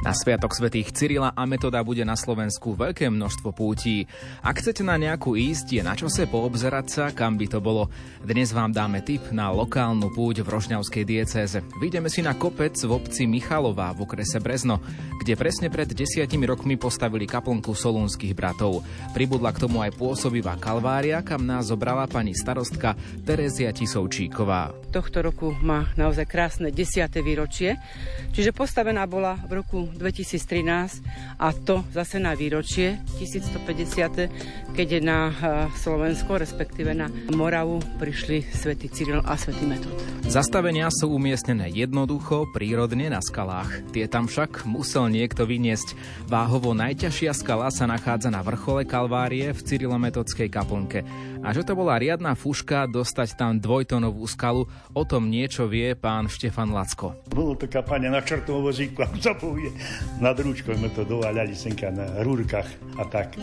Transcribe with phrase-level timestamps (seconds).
[0.00, 4.08] Na Sviatok svätých Cyrila a Metoda bude na Slovensku veľké množstvo pútí.
[4.40, 7.92] Ak chcete na nejakú ísť, je na čase poobzerať sa, kam by to bolo.
[8.24, 11.60] Dnes vám dáme tip na lokálnu púť v Rožňavskej diecéze.
[11.84, 14.80] Vidíme si na kopec v obci Michalová v okrese Brezno,
[15.20, 18.80] kde presne pred desiatimi rokmi postavili kaplnku solúnskych bratov.
[19.12, 22.96] Pribudla k tomu aj pôsobivá kalvária, kam nás zobrala pani starostka
[23.28, 24.72] Terezia Tisovčíková.
[24.90, 27.06] Tohto roku má naozaj krásne 10.
[27.22, 27.78] výročie,
[28.34, 35.34] čiže postavená bola v roku 2013 a to zase na výročie 1150, keď na eh,
[35.78, 39.94] Slovensko, respektíve na Moravu, prišli svätý Cyril a svätý Metod.
[40.26, 43.86] Zastavenia sú umiestnené jednoducho, prírodne na skalách.
[43.94, 45.94] Tie tam však musel niekto vyniesť.
[46.26, 51.06] Váhovo najťažšia skala sa nachádza na vrchole Kalvárie v Cyrilometodskej kaplnke.
[51.40, 56.28] A že to bola riadna fuška dostať tam dvojtonovú skalu, o tom niečo vie pán
[56.28, 57.16] Štefan Lacko.
[57.32, 59.72] Bolo to kapanie na čertovom vozíku, ako sa povie.
[60.20, 62.68] Nad rúčkou sme to dováľali senka na rúrkach
[63.00, 63.40] a tak.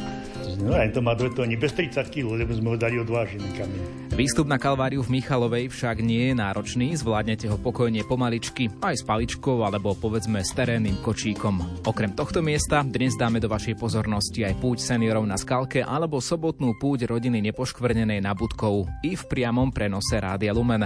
[0.62, 3.81] No aj to má dve tóny, bez 30 kg, lebo sme ho dali odvážený kameň.
[4.14, 9.03] Výstup na Kalváriu v Michalovej však nie je náročný, zvládnete ho pokojne pomaličky, aj s
[9.06, 11.86] paličkou alebo povedzme s terénnym kočíkom.
[11.86, 16.73] Okrem tohto miesta dnes dáme do vašej pozornosti aj púť seniorov na Skalke alebo sobotnú
[16.81, 20.84] púť rodiny nepoškvrnenej na Budkov i v priamom prenose Rádia Lumen.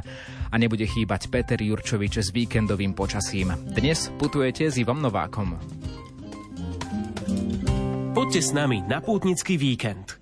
[0.52, 3.58] A nebude chýbať Peter Jurčovič s víkendovým počasím.
[3.74, 5.58] Dnes putujete s Ivom Novákom.
[8.14, 10.21] Poďte s nami na Pútnický víkend.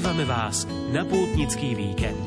[0.00, 0.64] Pozývame vás
[0.96, 2.24] na pútnický víkend.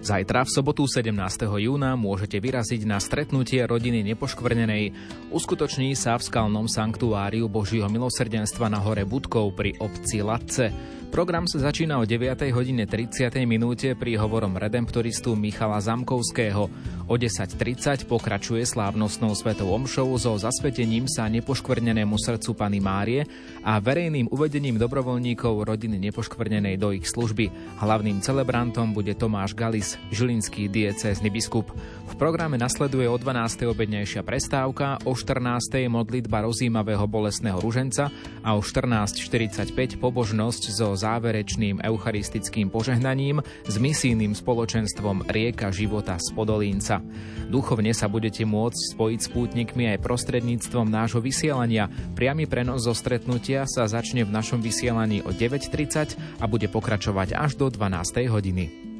[0.00, 1.12] Zajtra v sobotu 17.
[1.60, 4.96] júna môžete vyraziť na stretnutie rodiny nepoškvrnenej.
[5.28, 10.72] Uskutoční sa v skalnom sanktuáriu Božího milosrdenstva na hore Budkov pri obci Latce.
[11.14, 12.42] Program sa začína o 9.
[12.50, 13.30] hodine 30.
[13.46, 16.66] minúte pri hovorom redemptoristu Michala Zamkovského.
[17.06, 23.22] O 10.30 pokračuje slávnostnou svetou omšou so zasvetením sa nepoškvrnenému srdcu Pany Márie
[23.62, 27.78] a verejným uvedením dobrovoľníkov rodiny nepoškvrnenej do ich služby.
[27.78, 31.70] Hlavným celebrantom bude Tomáš Galis, žilinský diecézny biskup.
[32.04, 33.64] V programe nasleduje o 12.
[33.64, 35.88] obednejšia prestávka, o 14.
[35.88, 38.12] modlitba rozímavého bolesného ruženca
[38.44, 47.00] a o 14.45 pobožnosť so záverečným eucharistickým požehnaním s misijným spoločenstvom Rieka života z Podolínca.
[47.48, 51.88] Duchovne sa budete môcť spojiť s pútnikmi aj prostredníctvom nášho vysielania.
[52.12, 57.56] Priamy prenos zo stretnutia sa začne v našom vysielaní o 9.30 a bude pokračovať až
[57.56, 58.28] do 12.
[58.28, 58.93] hodiny.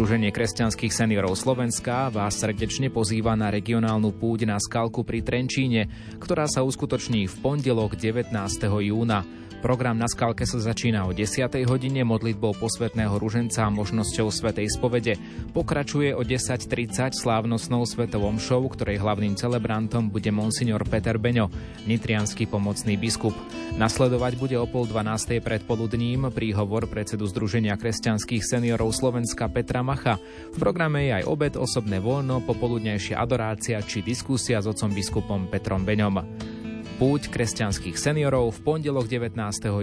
[0.00, 6.48] Združenie kresťanských seniorov Slovenska vás srdečne pozýva na regionálnu púť na Skalku pri Trenčíne, ktorá
[6.48, 8.32] sa uskutoční v pondelok 19.
[8.64, 9.28] júna.
[9.60, 11.52] Program na skalke sa začína o 10.
[11.68, 15.20] hodine modlitbou posvetného ruženca a možnosťou svetej spovede.
[15.52, 21.52] Pokračuje o 10.30 slávnostnou svetovom show, ktorej hlavným celebrantom bude monsignor Peter Beňo,
[21.84, 23.36] nitrianský pomocný biskup.
[23.76, 25.44] Nasledovať bude o pol 12.
[25.44, 30.16] predpoludním príhovor predsedu Združenia kresťanských seniorov Slovenska Petra Macha.
[30.50, 35.84] V programe je aj obed, osobné voľno, popoludnejšia adorácia či diskusia s otcom biskupom Petrom
[35.84, 36.58] Beňom.
[37.00, 39.32] Púť kresťanských seniorov v pondelok 19.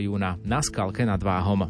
[0.05, 1.65] júna na Skalke nad Váhom.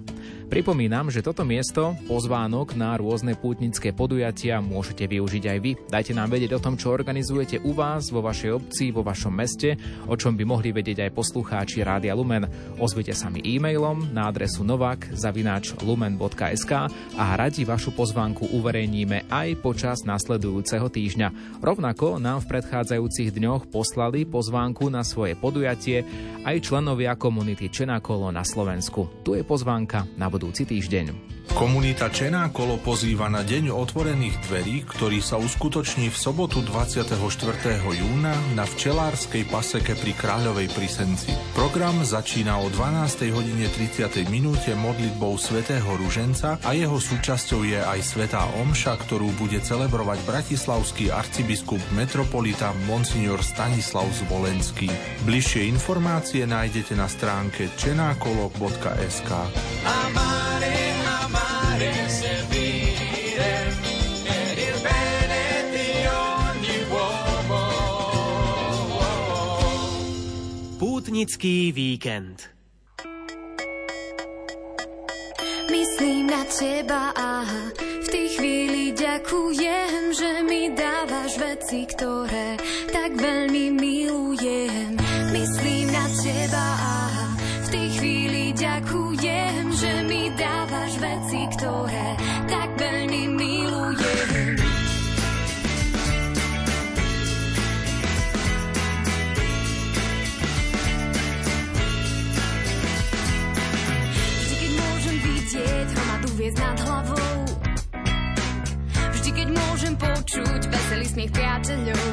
[0.47, 5.75] Pripomínam, že toto miesto, pozvánok na rôzne pútnické podujatia môžete využiť aj vy.
[5.87, 9.77] Dajte nám vedieť o tom, čo organizujete u vás, vo vašej obci, vo vašom meste,
[10.07, 12.47] o čom by mohli vedieť aj poslucháči Rádia Lumen.
[12.79, 16.71] Ozvite sa mi e-mailom na adresu novak.lumen.sk
[17.15, 21.59] a radi vašu pozvánku uverejníme aj počas nasledujúceho týždňa.
[21.63, 26.03] Rovnako nám v predchádzajúcich dňoch poslali pozvánku na svoje podujatie
[26.43, 29.23] aj členovia komunity Čenakolo na Slovensku.
[29.23, 31.36] Tu je pozvánka na budúci týždeň.
[31.53, 37.13] Komunita Čená kolo pozýva na Deň otvorených dverí, ktorý sa uskutoční v sobotu 24.
[37.79, 41.31] júna na včelárskej paseke pri Kráľovej Prisenci.
[41.55, 43.29] Program začína o 12.
[43.31, 44.27] hodine 30.
[44.27, 51.13] minúte modlitbou svätého Ruženca a jeho súčasťou je aj svätá Omša, ktorú bude celebrovať bratislavský
[51.13, 54.89] arcibiskup metropolita Monsignor Stanislav Zvolenský.
[55.23, 59.29] Bližšie informácie nájdete na stránke čenákolo.sk.
[59.85, 60.87] Amare.
[71.07, 72.49] Pútnický víkend.
[75.69, 77.41] Myslím na teba a
[77.77, 82.57] v tej chvíli ďakujem, že mi dávaš veci, ktoré
[82.93, 84.93] tak veľmi milujem.
[85.33, 87.06] Myslím na teba a
[91.37, 92.07] veci, ktoré
[92.49, 94.57] tak veľmi milujem.
[104.17, 107.37] Vždy, keď môžem vidieť hromadu hviezd nad hlavou,
[109.13, 112.05] vždy, keď môžem počuť veselý smiech priateľov,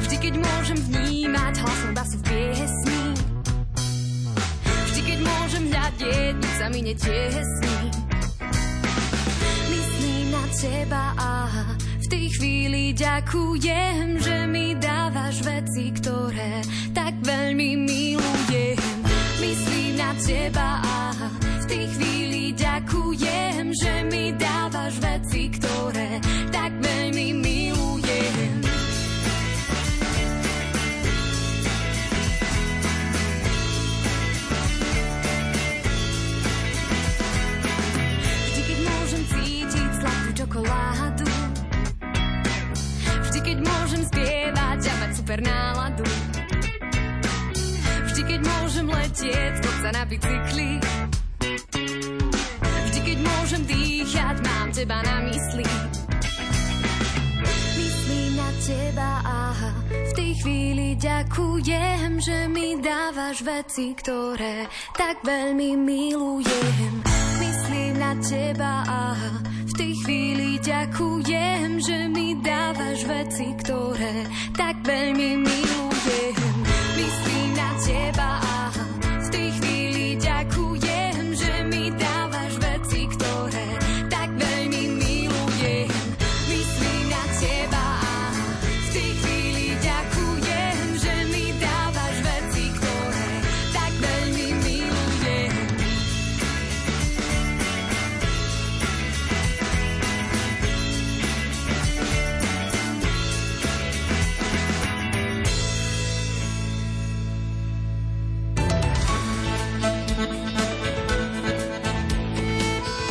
[0.00, 2.93] vždy, keď môžem vnímať hlasom basu v piesni,
[5.22, 7.76] môžem hľadieť, nič sa mi netiesni.
[9.70, 11.30] Myslím na teba a
[12.00, 16.64] v tej chvíli ďakujem, že mi dávaš veci, ktoré
[16.96, 18.80] tak veľmi milujem.
[19.38, 20.96] Myslím na teba a
[21.36, 26.18] v tej chvíli ďakujem, že mi dávaš veci, ktoré
[26.50, 27.43] tak veľmi milujem.
[45.44, 46.04] Náladu.
[48.08, 50.80] Vždy, keď môžem letieť, sa na bicykli.
[52.88, 55.66] Vždy, keď môžem dýchať, mám teba na mysli.
[57.76, 59.38] Myslím na teba a
[59.92, 67.04] v tej chvíli ďakujem, že mi dávaš veci, ktoré tak veľmi milujem.
[67.44, 69.00] Myslím na teba a
[69.63, 74.22] v tej chvíli ďakujem, že mi dávaš veci, ktoré
[74.54, 76.54] tak veľmi milujem.
[76.94, 78.53] Myslím na teba a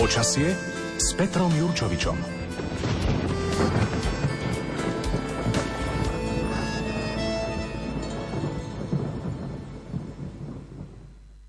[0.04, 0.52] Počasie
[1.00, 2.20] s Petrom Jurčovičom.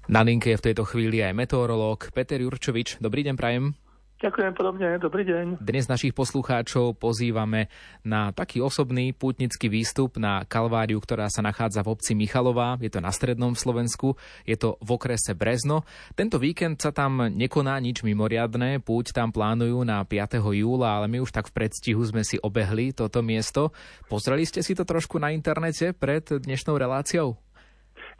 [0.07, 3.03] Na linke je v tejto chvíli aj meteorológ Peter Jurčovič.
[3.03, 3.75] Dobrý deň, prajem.
[4.15, 5.59] Ďakujem podobne, dobrý deň.
[5.59, 7.67] Dnes našich poslucháčov pozývame
[8.07, 12.79] na taký osobný pútnický výstup na Kalváriu, ktorá sa nachádza v obci Michalová.
[12.79, 14.15] Je to na strednom Slovensku,
[14.47, 15.83] je to v okrese Brezno.
[16.15, 20.39] Tento víkend sa tam nekoná nič mimoriadné, púť tam plánujú na 5.
[20.47, 23.75] júla, ale my už tak v predstihu sme si obehli toto miesto.
[24.07, 27.35] Pozreli ste si to trošku na internete pred dnešnou reláciou?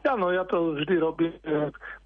[0.05, 1.33] Áno, ja to vždy robím.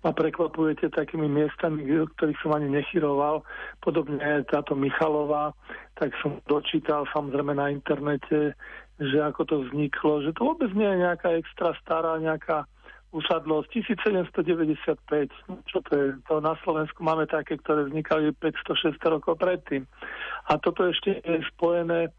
[0.01, 3.43] Ma prekvapujete takými miestami, o ktorých som ani nechyroval.
[3.83, 5.51] Podobne táto Michalová,
[5.99, 8.55] tak som dočítal samozrejme na internete,
[8.99, 12.67] že ako to vzniklo, že to vôbec nie je nejaká extra stará, nejaká
[13.11, 13.67] usadlosť.
[13.83, 16.07] 1795, čo to je?
[16.29, 19.83] To na Slovensku máme také, ktoré vznikali 500-600 rokov predtým.
[20.47, 22.11] A toto ešte je spojené e,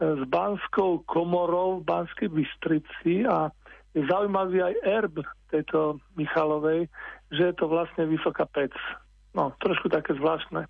[0.00, 3.52] s Banskou komorou v Banskej Bystrici a
[3.94, 5.14] zaujímavý aj erb
[5.50, 6.86] tejto Michalovej,
[7.34, 8.70] že je to vlastne vysoká pec.
[9.30, 10.66] No, trošku také zvláštne.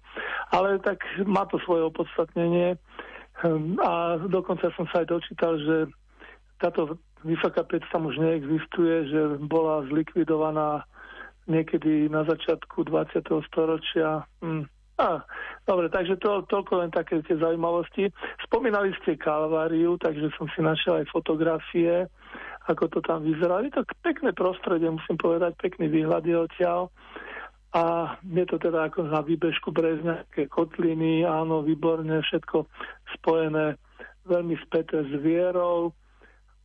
[0.53, 2.77] Ale tak má to svoje opodstatnenie
[3.41, 5.89] Hm, a dokonca som sa aj dočítal, že
[6.61, 10.85] táto vysoká pec tam už neexistuje, že bola zlikvidovaná
[11.49, 13.25] niekedy na začiatku 20.
[13.49, 14.29] storočia.
[14.45, 14.69] Hm.
[15.01, 15.25] A,
[15.65, 18.13] dobre, takže to, toľko len také tie zaujímavosti.
[18.45, 22.05] Spomínali ste Kalváriu, takže som si našiel aj fotografie
[22.71, 23.61] ako to tam vyzerá.
[23.67, 26.89] Je to pekné prostredie, musím povedať, pekný výhľad je odtiaľ.
[27.71, 32.67] A je to teda ako na výbežku Brezňaké kotliny, áno, výborne, všetko
[33.19, 33.79] spojené,
[34.27, 35.95] veľmi späté s vierou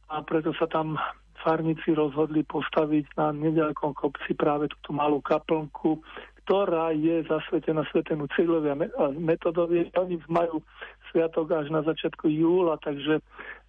[0.09, 0.97] a preto sa tam
[1.45, 6.01] farníci rozhodli postaviť na nedalekom kopci práve túto malú kaplnku,
[6.45, 8.77] ktorá je zasvetená svetému Cyrilovi a
[9.17, 9.89] Metodovi.
[9.97, 10.61] Oni majú
[11.09, 13.17] sviatok až na začiatku júla, takže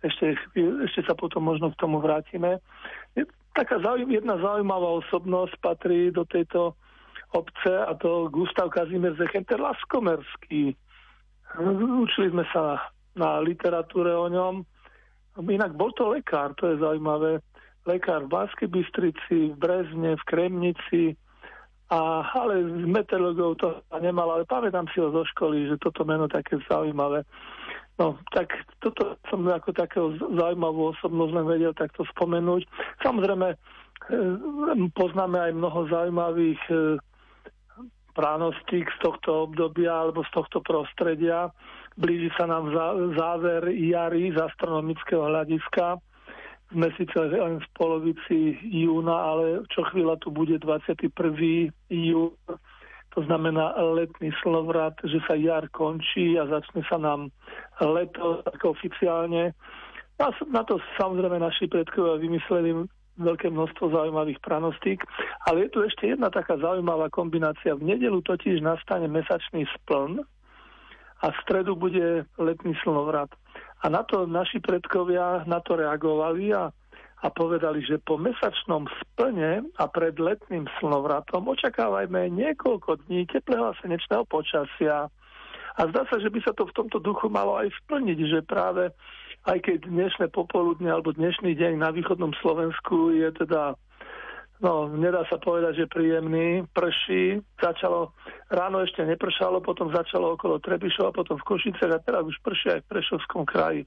[0.05, 0.37] ešte,
[0.85, 2.61] ešte sa potom možno k tomu vrátime.
[3.57, 6.77] Taká zaujím, jedna zaujímavá osobnosť patrí do tejto
[7.33, 10.77] obce a to Gustav Kazimír Zechenter Laskomerský.
[12.05, 14.61] Učili sme sa na literatúre o ňom.
[15.49, 17.41] Inak bol to lekár, to je zaujímavé.
[17.89, 21.17] Lekár v Banskej Bystrici, v Brezne, v Kremnici,
[21.87, 23.69] a, ale z meteorologov to
[24.03, 27.23] nemal, ale pamätám si ho zo školy, že toto meno také zaujímavé.
[27.97, 28.53] No, tak
[28.83, 32.69] toto som ako takého zaujímavú osobnosť len vedel takto spomenúť.
[33.01, 33.57] Samozrejme, e,
[34.93, 36.77] poznáme aj mnoho zaujímavých e,
[38.13, 41.49] pránostík z tohto obdobia alebo z tohto prostredia.
[41.97, 42.69] Blíži sa nám
[43.17, 46.03] záver jary z astronomického hľadiska
[46.73, 51.15] sme síce len v polovici júna, ale čo chvíľa tu bude 21.
[51.91, 52.35] jún,
[53.17, 57.33] to znamená letný slnovrat, že sa jar končí a začne sa nám
[57.81, 59.57] leto tak oficiálne.
[60.21, 62.77] A na to samozrejme naši predkovia vymysleli
[63.17, 65.01] veľké množstvo zaujímavých pranostík,
[65.49, 67.73] ale je tu ešte jedna taká zaujímavá kombinácia.
[67.73, 70.21] V nedelu totiž nastane mesačný spln
[71.25, 73.33] a v stredu bude letný slnovrat.
[73.85, 76.73] A na to naši predkovia na to reagovali a,
[77.21, 83.77] a povedali, že po mesačnom splne a pred letným slnovratom očakávajme niekoľko dní teplého a
[83.83, 85.13] slnečného počasia.
[85.77, 88.89] A zdá sa, že by sa to v tomto duchu malo aj splniť, že práve
[89.47, 93.79] aj keď dnešné popoludne alebo dnešný deň na východnom Slovensku je teda
[94.57, 96.65] No, nedá sa povedať, že príjemný.
[96.73, 98.17] Prší, začalo,
[98.49, 102.81] ráno ešte nepršalo, potom začalo okolo Trebišova, potom v Košicech a teraz už prší aj
[102.81, 103.85] v Prešovskom kraji.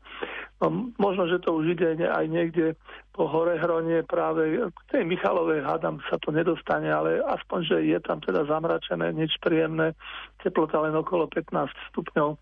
[0.62, 2.78] No, možno, že to už ide aj niekde
[3.18, 8.22] po Horehronie práve k tej Michalovej hádam sa to nedostane, ale aspoň, že je tam
[8.22, 9.98] teda zamračené, nič príjemné,
[10.46, 12.38] teplota len okolo 15 stupňov.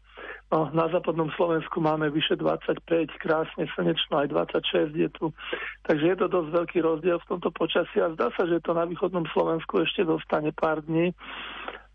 [0.48, 2.88] Na západnom Slovensku máme vyše 25,
[3.20, 5.36] krásne slnečno, aj 26 je tu.
[5.84, 8.88] Takže je to dosť veľký rozdiel v tomto počasí a zdá sa, že to na
[8.88, 11.12] východnom Slovensku ešte dostane pár dní.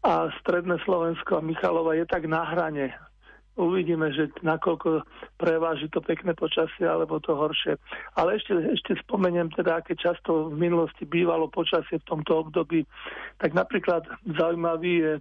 [0.02, 2.90] a stredné Slovensko a Michalova je tak na hrane.
[3.53, 5.05] Uvidíme, že nakoľko
[5.37, 7.76] preváži to pekné počasie alebo to horšie.
[8.16, 12.88] Ale ešte, ešte spomeniem teda, aké často v minulosti bývalo počasie v tomto období.
[13.37, 15.12] Tak napríklad zaujímavý je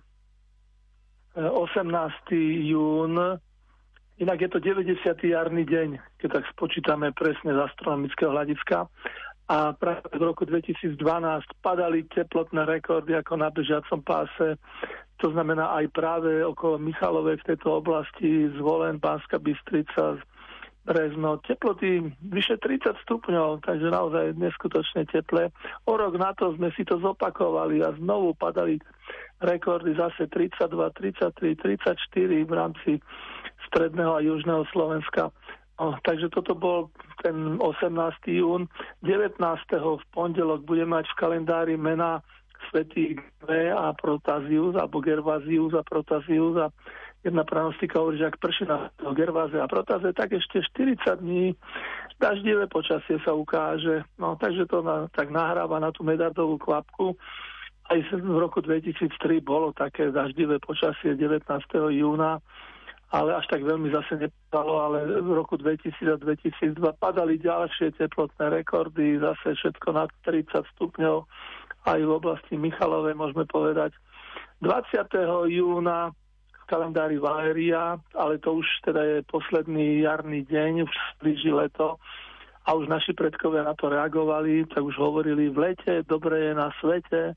[1.36, 2.32] 18.
[2.68, 3.16] jún,
[4.20, 5.24] inak je to 90.
[5.24, 5.90] jarný deň,
[6.20, 8.92] keď tak spočítame presne z astronomického hľadiska.
[9.52, 10.96] A práve v roku 2012
[11.60, 14.60] padali teplotné rekordy ako na bežiacom páse.
[15.24, 20.20] To znamená aj práve okolo Michalovej v tejto oblasti, zvolen Banska Bystrica,
[20.82, 25.54] Brezno, teploty vyše 30 stupňov, takže naozaj neskutočne teple.
[25.86, 28.82] O rok na to sme si to zopakovali a znovu padali
[29.42, 32.92] rekordy zase 32, 33, 34 v rámci
[33.68, 35.34] stredného a južného Slovenska.
[35.82, 36.94] O, takže toto bol
[37.26, 37.90] ten 18.
[38.30, 38.70] jún.
[39.02, 39.42] 19.
[39.74, 42.22] v pondelok bude mať v kalendári mena
[42.70, 46.70] svätý G a Protazius, alebo Gervazius a Protazius a
[47.26, 51.54] jedna pranostika hovorí, že ak prší na gerváze a protaze, tak ešte 40 dní
[52.18, 54.06] daždivé počasie sa ukáže.
[54.18, 57.18] No, takže to na, tak nahráva na tú medardovú kvapku.
[57.92, 61.44] Aj v roku 2003 bolo také daždivé počasie 19.
[61.92, 62.40] júna,
[63.12, 68.64] ale až tak veľmi zase nepadalo, ale v roku 2000 a 2002 padali ďalšie teplotné
[68.64, 71.28] rekordy, zase všetko nad 30 stupňov,
[71.92, 73.92] aj v oblasti Michalovej môžeme povedať.
[74.64, 75.52] 20.
[75.52, 76.16] júna
[76.72, 82.00] kalendári Valéria, ale to už teda je posledný jarný deň, už blíži leto
[82.64, 86.72] a už naši predkovia na to reagovali, tak už hovorili v lete, dobre je na
[86.80, 87.36] svete,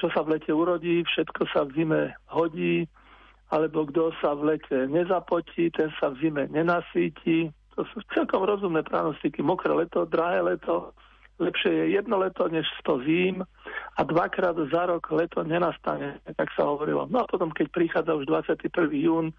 [0.00, 2.86] čo sa v lete urodí, všetko sa v zime hodí,
[3.50, 7.52] alebo kto sa v lete nezapotí, ten sa v zime nenasíti.
[7.78, 9.42] To sú celkom rozumné pranostiky.
[9.42, 10.94] Mokré leto, drahé leto,
[11.38, 13.36] lepšie je jedno leto než 100 zím
[13.98, 17.10] a dvakrát za rok leto nenastane, tak sa hovorilo.
[17.10, 18.70] No a potom, keď prichádza už 21.
[18.94, 19.34] jún,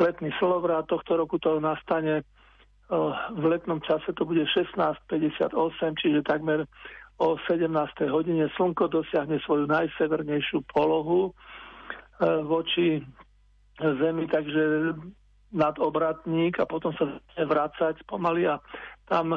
[0.00, 2.24] letný slovrát, tohto roku to nastane
[3.34, 5.50] v letnom čase to bude 16.58,
[5.98, 6.70] čiže takmer
[7.16, 7.72] o 17.
[8.12, 11.32] hodine slnko dosiahne svoju najsevernejšiu polohu
[12.44, 13.00] voči
[13.76, 14.96] Zemi, takže
[15.52, 18.56] nad obratník a potom sa začne vrácať pomaly a
[19.08, 19.36] tam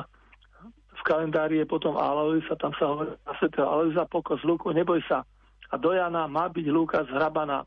[1.00, 5.00] v kalendári je potom Alois a tam sa hovorí na svetého Aloisa pokos Luku, neboj
[5.08, 5.24] sa.
[5.72, 7.64] A do Jana má byť Luka zhrabaná.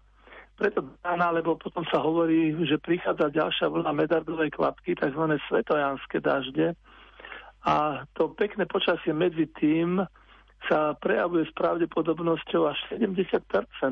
[0.57, 5.23] Preto Jana, lebo potom sa hovorí, že prichádza ďalšia vlna medardovej kvapky, tzv.
[5.49, 6.77] svetojanské dažde.
[7.63, 10.03] A to pekné počasie medzi tým
[10.71, 13.27] sa prejavuje s pravdepodobnosťou až 70%.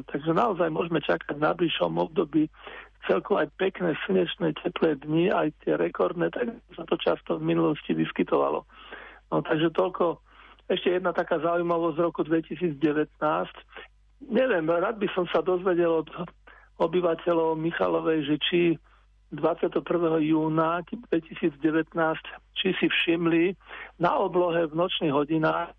[0.07, 2.47] Takže naozaj môžeme čakať na bližšom období
[3.09, 7.97] celkom aj pekné slnečné teplé dni, aj tie rekordné, tak sa to často v minulosti
[7.97, 8.69] vyskytovalo.
[9.33, 10.21] No takže toľko.
[10.71, 12.79] Ešte jedna taká zaujímavosť z roku 2019.
[14.31, 16.07] Neviem, rád by som sa dozvedel od
[16.79, 18.61] obyvateľov Michalovej, že či
[19.31, 19.83] 21.
[20.27, 21.63] júna 2019,
[22.59, 23.55] či si všimli,
[24.03, 25.71] na oblohe v nočných hodinách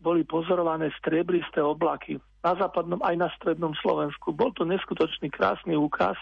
[0.00, 4.32] boli pozorované striebristé oblaky na západnom aj na strednom Slovensku.
[4.32, 6.16] Bol to neskutočný krásny úkaz.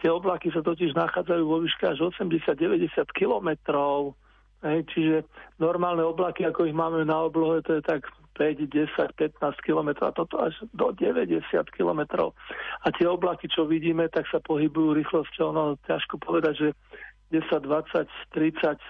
[0.00, 4.16] Tie oblaky sa totiž nachádzajú vo výške až 80-90 kilometrov
[4.64, 5.24] čiže
[5.56, 8.04] normálne oblaky, ako ich máme na oblohe, to je tak
[8.40, 11.44] 5, 10, 15 km a toto až do 90
[11.76, 12.32] km.
[12.80, 16.68] A tie oblaky, čo vidíme, tak sa pohybujú rýchlosťou, no ťažko povedať, že
[17.36, 18.80] 10, 20, 30,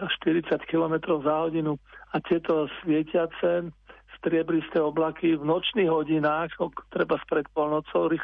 [0.00, 1.76] 40 km za hodinu.
[2.16, 3.68] A tieto svietiace
[4.16, 6.56] striebristé oblaky v nočných hodinách,
[6.88, 8.16] treba spred polnocou,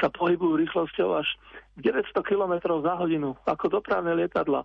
[0.00, 1.28] sa pohybujú rýchlosťou až
[1.80, 4.64] 900 km za hodinu, ako dopravné lietadla.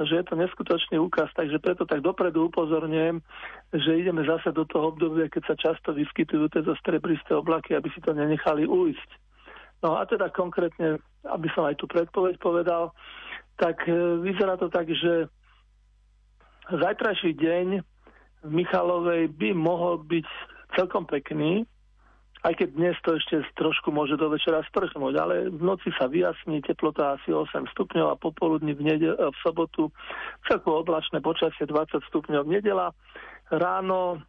[0.00, 3.20] Takže je to neskutočný úkaz, takže preto tak dopredu upozorňujem,
[3.68, 8.00] že ideme zase do toho obdobia, keď sa často vyskytujú tieto strebristé oblaky, aby si
[8.00, 9.10] to nenechali ujsť.
[9.84, 12.96] No a teda konkrétne, aby som aj tú predpoveď povedal,
[13.60, 13.92] tak e,
[14.24, 15.28] vyzerá to tak, že
[16.72, 17.66] zajtrajší deň
[18.40, 20.28] v Michalovej by mohol byť
[20.80, 21.68] celkom pekný,
[22.40, 26.64] aj keď dnes to ešte trošku môže do večera sprchnúť, ale v noci sa vyjasní
[26.64, 29.92] teplota asi 8 stupňov a popoludní v, nedel- v sobotu
[30.48, 32.48] celkovo oblačné počasie 20 stupňov.
[32.48, 32.96] Nedela
[33.52, 34.24] ráno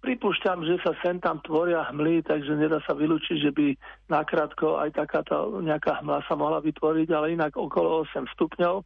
[0.00, 3.66] pripúšťam, že sa sem tam tvoria hmly, takže nedá sa vylúčiť, že by
[4.08, 8.80] nakrátko aj takáto nejaká hmla sa mohla vytvoriť, ale inak okolo 8 stupňov.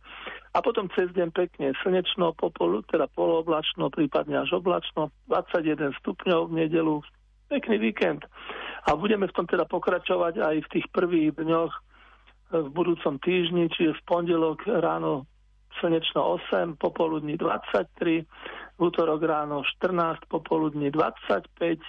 [0.55, 6.67] A potom cez deň pekne slnečno, popolu, teda polooblačno, prípadne až oblačno, 21 stupňov v
[6.67, 6.99] nedelu,
[7.49, 8.25] pekný víkend.
[8.85, 11.81] A budeme v tom teda pokračovať aj v tých prvých dňoch e,
[12.65, 15.25] v budúcom týždni, čiže v pondelok ráno
[15.81, 18.23] slnečno 8, popoludní 23,
[18.77, 21.81] v útorok ráno 14, popoludní 25,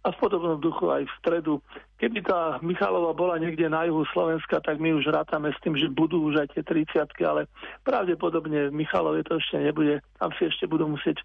[0.00, 1.54] a v podobnom duchu aj v stredu.
[2.00, 5.92] Keby tá Michalova bola niekde na juhu Slovenska, tak my už rátame s tým, že
[5.92, 7.44] budú už aj tie 30 ale
[7.84, 10.00] pravdepodobne v Michalove to ešte nebude.
[10.16, 11.20] Tam si ešte budú musieť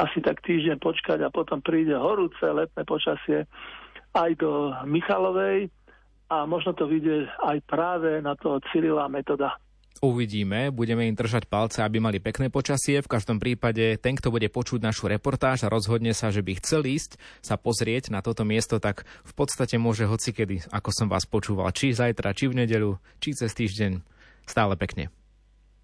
[0.00, 3.44] asi tak týždeň počkať a potom príde horúce letné počasie
[4.16, 5.68] aj do Michalovej
[6.32, 9.60] a možno to vyjde aj práve na toho Cyrila metoda.
[10.02, 12.98] Uvidíme, budeme im držať palce, aby mali pekné počasie.
[12.98, 16.82] V každom prípade ten, kto bude počuť našu reportáž a rozhodne sa, že by chcel
[16.82, 21.70] ísť sa pozrieť na toto miesto, tak v podstate môže hocikedy, ako som vás počúval,
[21.70, 24.02] či zajtra, či v nedelu, či cez týždeň,
[24.50, 25.14] stále pekne.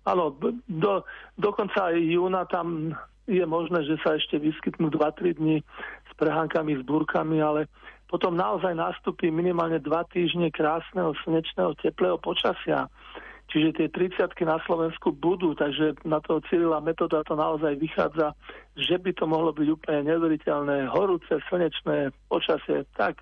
[0.03, 0.35] Áno,
[0.67, 1.07] do,
[1.39, 2.97] dokonca aj júna tam
[3.31, 5.63] je možné, že sa ešte vyskytnú 2-3 dní
[6.11, 7.71] s prehánkami, s búrkami, ale
[8.11, 12.91] potom naozaj nastúpi minimálne 2 týždne krásneho, slnečného, teplého počasia.
[13.51, 18.39] Čiže tie 30 na Slovensku budú, takže na toho Cyrila metoda to naozaj vychádza,
[18.79, 22.87] že by to mohlo byť úplne neveriteľné, horúce, slnečné počasie.
[22.95, 23.19] Tak,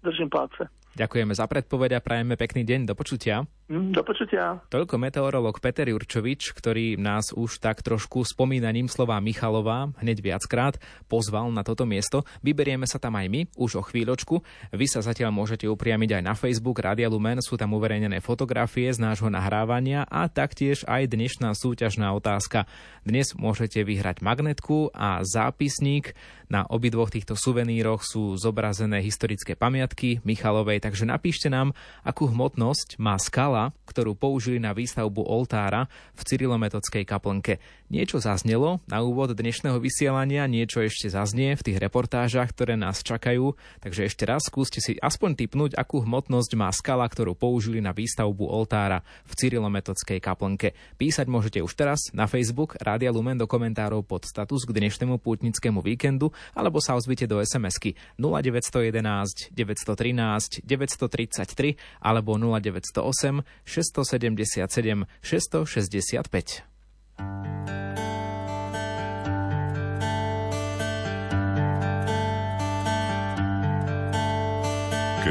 [0.00, 0.64] držím palce.
[0.96, 2.88] Ďakujeme za predpoveď a prajeme pekný deň.
[2.88, 3.44] Do počutia.
[3.70, 4.58] Mm, do počutia.
[4.66, 10.74] Toľko meteorolog Peter Jurčovič, ktorý nás už tak trošku spomínaním slova Michalová hneď viackrát
[11.06, 12.26] pozval na toto miesto.
[12.42, 14.42] Vyberieme sa tam aj my, už o chvíľočku.
[14.74, 18.98] Vy sa zatiaľ môžete upriamiť aj na Facebook Radia Lumen, sú tam uverejnené fotografie z
[18.98, 22.66] nášho nahrávania a taktiež aj dnešná súťažná otázka.
[23.06, 26.18] Dnes môžete vyhrať magnetku a zápisník.
[26.50, 31.70] Na obidvoch týchto suveníroch sú zobrazené historické pamiatky Michalovej, takže napíšte nám,
[32.02, 35.84] akú hmotnosť má skala skala, ktorú použili na výstavbu oltára
[36.16, 37.60] v Cyrilometodskej kaplnke.
[37.90, 43.58] Niečo zaznelo na úvod dnešného vysielania, niečo ešte zaznie v tých reportážach, ktoré nás čakajú,
[43.82, 48.46] takže ešte raz skúste si aspoň typnúť, akú hmotnosť má skala, ktorú použili na výstavbu
[48.46, 50.78] oltára v Cyrilometodskej kaplnke.
[51.02, 55.82] Písať môžete už teraz na Facebook Rádia Lumen do komentárov pod status k dnešnému pútnickému
[55.82, 66.70] víkendu alebo sa ozvite do SMS-ky 0911 913 933 alebo 0908 677 665.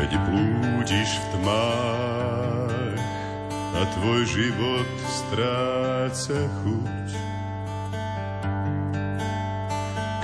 [0.09, 2.97] Keď blúdiš v tmách
[3.77, 7.09] a tvoj život stráca chuť.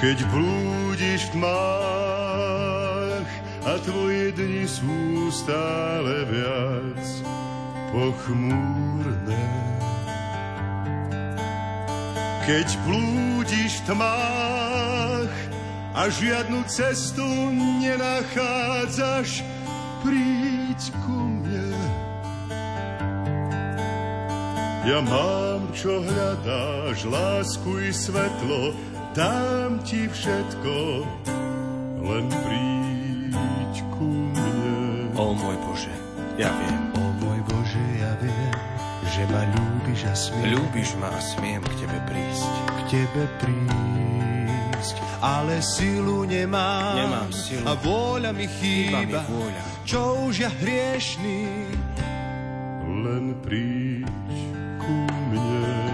[0.02, 3.30] Keď blúdiš v tmách
[3.62, 7.06] a tvoje dni sú stále viac
[7.94, 9.46] pochmúrne.
[12.42, 15.34] Keď blúdiš v tmách
[15.94, 17.30] a žiadnu cestu
[17.86, 19.46] nenachádzaš,
[20.06, 21.74] príď ku mne.
[24.86, 28.78] Ja mám, čo hľadáš, lásku i svetlo,
[29.18, 30.76] dám ti všetko,
[32.06, 35.10] len príď ku mne.
[35.18, 35.96] O môj Bože,
[36.38, 36.86] ja viem,
[39.16, 40.60] že ma ľúbiš a smiem.
[40.60, 42.52] Ľúbiš ma a smiem k tebe prísť.
[42.68, 43.95] K tebe prísť,
[45.24, 46.96] ale silu nemám.
[47.00, 47.66] Nemám silu.
[47.66, 49.02] A vôľa mi chýba.
[49.02, 49.62] Chýba mi vôľa.
[49.88, 51.42] Čo už ja hriešný.
[52.86, 54.10] Len príď
[54.82, 54.98] ku
[55.34, 55.86] mne.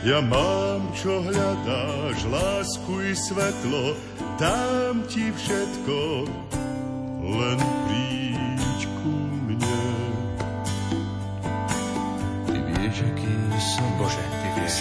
[0.00, 3.92] Ja mám, čo hľadáš, lásku i svetlo,
[4.40, 6.24] dám ti všetko,
[7.20, 8.29] len príď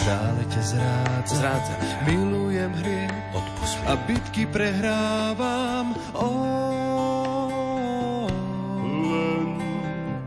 [0.10, 1.36] Stále ťa zrádza.
[1.38, 1.74] Zrádza.
[2.10, 3.06] Milujem mi.
[3.86, 5.94] A bitky prehrávam.
[6.18, 8.26] Oh.
[9.06, 9.62] Len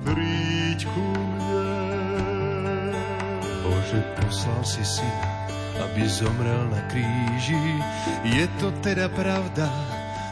[0.06, 1.66] príď ku mne.
[3.66, 5.50] Bože, poslal si syna,
[5.90, 7.58] aby zomrel na kríži.
[8.22, 9.66] Je to teda pravda,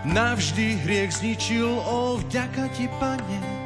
[0.07, 3.60] navždy hriech zničil, o vďaka ti, pane.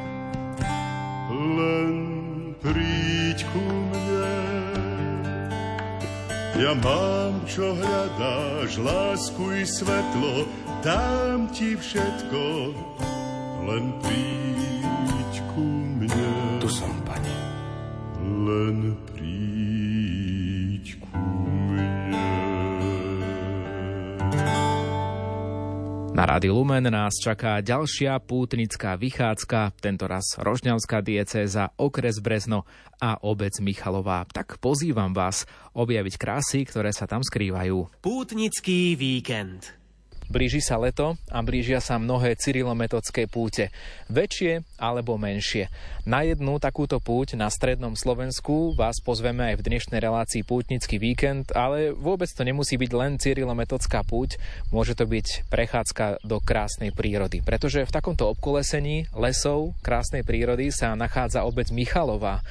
[6.55, 10.47] Ja mám, čo hľadáš, lásku i svetlo,
[10.79, 12.71] dám ti všetko,
[13.67, 14.54] len príď
[26.15, 32.63] Na Rádiu Lumen nás čaká ďalšia pútnická vychádzka, tentoraz Rožňavská diecéza, okres Brezno
[33.03, 34.23] a obec Michalová.
[34.31, 35.43] Tak pozývam vás
[35.75, 37.99] objaviť krásy, ktoré sa tam skrývajú.
[37.99, 39.75] Pútnický víkend.
[40.25, 43.69] Blíži sa leto a blížia sa mnohé cyrilometodské púte.
[44.09, 45.69] Väčšie alebo menšie.
[46.09, 51.53] Na jednu takúto púť na strednom Slovensku vás pozveme aj v dnešnej relácii Pútnický víkend,
[51.53, 54.41] ale vôbec to nemusí byť len cyrilometodská púť,
[54.73, 57.45] môže to byť prechádzka do krásnej prírody.
[57.45, 62.41] Pretože v takomto obkolesení lesov krásnej prírody sa nachádza obec Michalová,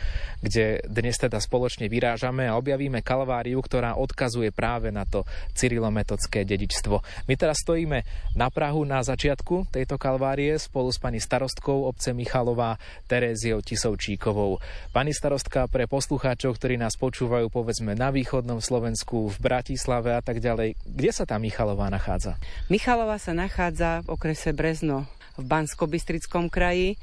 [0.44, 5.24] kde dnes teda spoločne vyrážame a objavíme kalváriu, ktorá odkazuje práve na to
[5.56, 7.00] cyrilometodské dedičstvo.
[7.26, 8.04] My teraz stojíme
[8.36, 12.76] na Prahu na začiatku tejto kalvárie spolu s pani starostkou obce Michalová
[13.08, 14.60] Teréziou Tisovčíkovou.
[14.92, 20.44] Pani starostka, pre poslucháčov, ktorí nás počúvajú povedzme na východnom Slovensku, v Bratislave a tak
[20.44, 22.36] ďalej, kde sa tá Michalová nachádza?
[22.68, 25.08] Michalová sa nachádza v okrese Brezno
[25.40, 27.00] v Bansko-Bystrickom kraji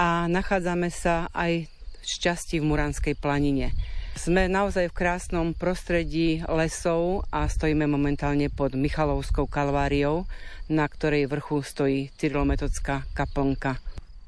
[0.00, 1.68] a nachádzame sa aj
[2.00, 3.76] šťastí v Muranskej planine.
[4.18, 10.26] Sme naozaj v krásnom prostredí lesov a stojíme momentálne pod Michalovskou kalváriou,
[10.66, 13.78] na ktorej vrchu stojí Cyrilometodská kaplnka.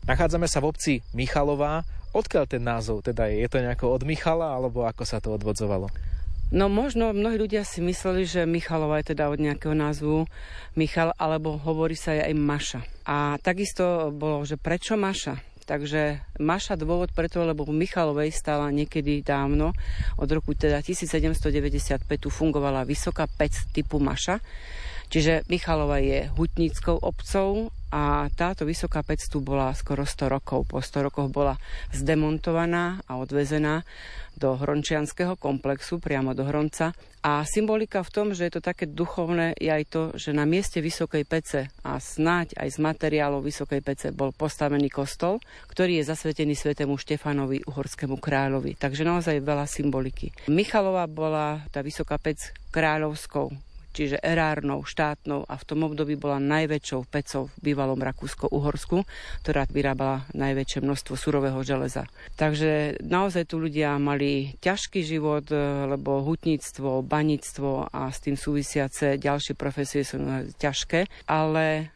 [0.07, 1.87] Nachádzame sa v obci Michalová.
[2.13, 3.47] Odkiaľ ten názov teda je?
[3.47, 5.89] To nejako od Michala, alebo ako sa to odvodzovalo?
[6.53, 10.29] No možno mnohí ľudia si mysleli, že Michalova je teda od nejakého názvu
[10.77, 12.81] Michal, alebo hovorí sa aj Maša.
[13.09, 15.52] A takisto bolo, že prečo Maša?
[15.63, 19.71] Takže Maša dôvod preto, lebo v Michalovej stála niekedy dávno,
[20.19, 24.43] od roku teda 1795 tu fungovala vysoká pec typu Maša.
[25.13, 30.65] Čiže Michalova je hutníckou obcov a táto vysoká pec tu bola skoro 100 rokov.
[30.65, 31.61] Po 100 rokoch bola
[31.93, 33.85] zdemontovaná a odvezená
[34.41, 36.97] do Hrončianského komplexu, priamo do Hronca.
[37.21, 40.81] A symbolika v tom, že je to také duchovné, je aj to, že na mieste
[40.81, 46.57] Vysokej pece a snáď aj z materiálov Vysokej pece bol postavený kostol, ktorý je zasvetený
[46.57, 48.81] svetému Štefanovi, uhorskému kráľovi.
[48.81, 50.33] Takže naozaj veľa symboliky.
[50.49, 57.07] Michalova bola tá Vysoká pec kráľovskou čiže erárnou, štátnou a v tom období bola najväčšou
[57.07, 59.05] pecou v bývalom Rakúsko-Uhorsku,
[59.45, 62.09] ktorá vyrábala najväčšie množstvo surového železa.
[62.41, 69.21] Takže naozaj tu ľudia mali ťažký život, e, lebo hutníctvo, baníctvo a s tým súvisiace
[69.21, 70.19] ďalšie profesie sú
[70.57, 71.93] ťažké, ale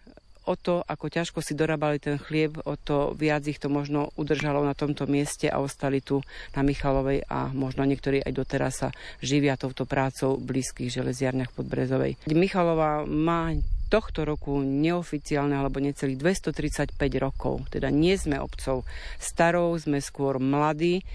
[0.47, 4.63] o to, ako ťažko si dorábali ten chlieb, o to viac ich to možno udržalo
[4.63, 6.23] na tomto mieste a ostali tu
[6.55, 11.67] na Michalovej a možno niektorí aj doteraz sa živia touto prácou v blízkych železiarniach pod
[11.67, 12.15] Brezovej.
[12.31, 13.53] Michalova má
[13.87, 17.67] tohto roku neoficiálne alebo necelých 235 rokov.
[17.71, 18.83] Teda nie sme obcov
[19.19, 21.07] starou, sme skôr mladí,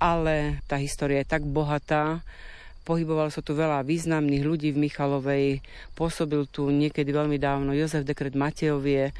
[0.00, 2.24] ale tá história je tak bohatá,
[2.84, 5.64] Pohybovalo sa tu veľa významných ľudí v Michalovej.
[5.96, 9.16] Pôsobil tu niekedy veľmi dávno Jozef Dekret Matejovie.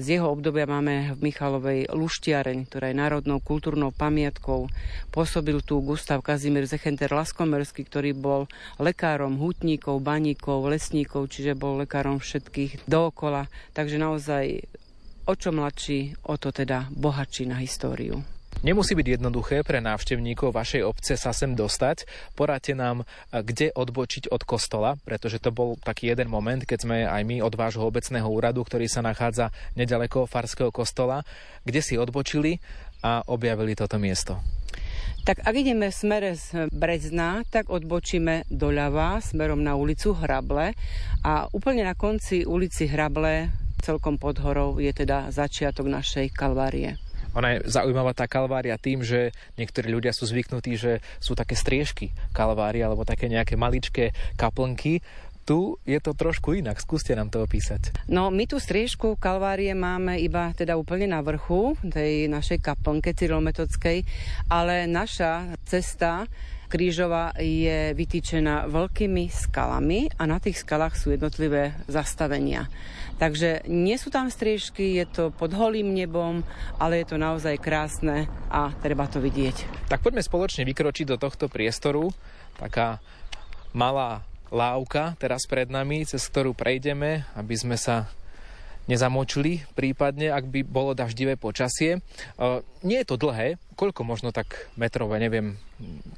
[0.00, 4.68] Z jeho obdobia máme v Michalovej Luštiareň, ktorá je národnou kultúrnou pamiatkou.
[5.12, 8.48] Pôsobil tu Gustav Kazimír Zechenter Laskomerský, ktorý bol
[8.80, 13.48] lekárom hutníkov, baníkov, lesníkov, čiže bol lekárom všetkých dookola.
[13.76, 14.44] Takže naozaj
[15.28, 18.39] o čo mladší, o to teda bohatší na históriu.
[18.60, 22.04] Nemusí byť jednoduché pre návštevníkov vašej obce sa sem dostať.
[22.36, 27.24] Poradte nám, kde odbočiť od kostola, pretože to bol taký jeden moment, keď sme aj
[27.24, 29.48] my od vášho obecného úradu, ktorý sa nachádza
[29.80, 31.24] nedaleko Farského kostola,
[31.64, 32.60] kde si odbočili
[33.00, 34.36] a objavili toto miesto.
[35.24, 40.76] Tak ak ideme v smere z Brezna, tak odbočíme doľava smerom na ulicu Hrable
[41.24, 43.48] a úplne na konci ulici Hrable
[43.80, 47.00] celkom pod horou je teda začiatok našej kalvárie.
[47.34, 52.10] Ona je zaujímavá tá kalvária tým, že niektorí ľudia sú zvyknutí, že sú také striežky
[52.34, 55.02] kalvárie alebo také nejaké maličké kaplnky
[55.50, 56.78] tu je to trošku inak.
[56.78, 57.90] Skúste nám to opísať.
[58.06, 64.06] No, my tu striežku Kalvárie máme iba teda úplne na vrchu tej našej kaplnke cyrilometodskej,
[64.46, 66.30] ale naša cesta
[66.70, 72.70] krížová je vytýčená veľkými skalami a na tých skalách sú jednotlivé zastavenia.
[73.18, 76.46] Takže nie sú tam striežky, je to pod holým nebom,
[76.78, 79.90] ale je to naozaj krásne a treba to vidieť.
[79.90, 82.14] Tak poďme spoločne vykročiť do tohto priestoru.
[82.56, 83.02] Taká
[83.74, 88.08] malá lávka teraz pred nami, cez ktorú prejdeme, aby sme sa
[88.88, 92.00] nezamočili, prípadne, ak by bolo daždivé počasie.
[92.40, 95.56] Uh, nie je to dlhé, koľko možno tak metrov, neviem,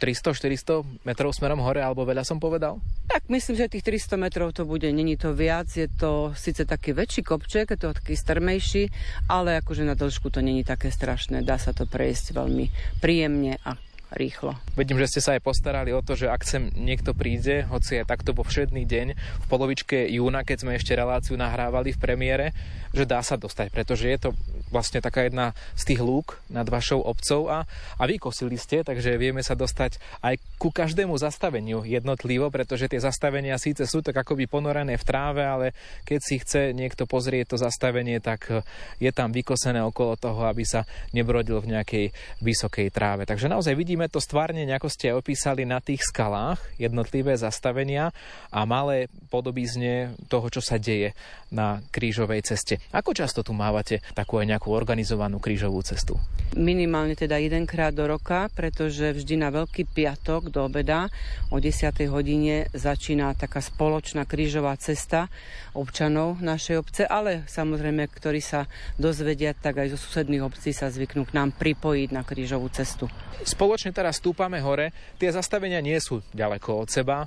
[0.03, 2.83] 300-400 metrov smerom hore, alebo veľa som povedal?
[3.07, 6.90] Tak myslím, že tých 300 metrov to bude, není to viac, je to síce taký
[6.90, 8.90] väčší kopček, je to taký strmejší,
[9.31, 12.66] ale akože na dĺžku to není také strašné, dá sa to prejsť veľmi
[12.98, 13.79] príjemne a
[14.14, 14.57] rýchlo.
[14.77, 18.09] Vidím, že ste sa aj postarali o to, že ak sem niekto príde, hoci je
[18.09, 22.46] takto vo všedný deň, v polovičke júna, keď sme ešte reláciu nahrávali v premiére,
[22.92, 24.31] že dá sa dostať, pretože je to
[24.68, 27.64] vlastne taká jedna z tých lúk nad vašou obcov a,
[27.96, 33.03] a vy kosili ste, takže vieme sa dostať aj ku každému zastaveniu jednotlivo, pretože tie
[33.03, 35.75] zastavenia síce sú tak akoby ponorené v tráve, ale
[36.07, 38.62] keď si chce niekto pozrieť to zastavenie, tak e,
[39.03, 42.05] je tam vykosené okolo toho, aby sa nebrodil v nejakej
[42.38, 43.27] vysokej tráve.
[43.27, 48.14] Takže naozaj vidíme to stvárne, ako ste opísali na tých skalách, jednotlivé zastavenia
[48.55, 51.11] a malé podobizne toho, čo sa deje
[51.51, 52.79] na krížovej ceste.
[52.94, 56.22] Ako často tu mávate takú aj nejakú organizovanú krížovú cestu?
[56.55, 61.09] Minimálne teda jedenkrát do roka, pretože vždy na Veľký piatok do obeda
[61.49, 61.88] o 10.
[62.12, 65.33] hodine začína taká spoločná krížová cesta
[65.73, 68.69] občanov našej obce, ale samozrejme, ktorí sa
[69.01, 73.09] dozvedia, tak aj zo susedných obcí sa zvyknú k nám pripojiť na krížovú cestu.
[73.41, 74.93] Spoločne teraz stúpame hore.
[75.17, 77.25] Tie zastavenia nie sú ďaleko od seba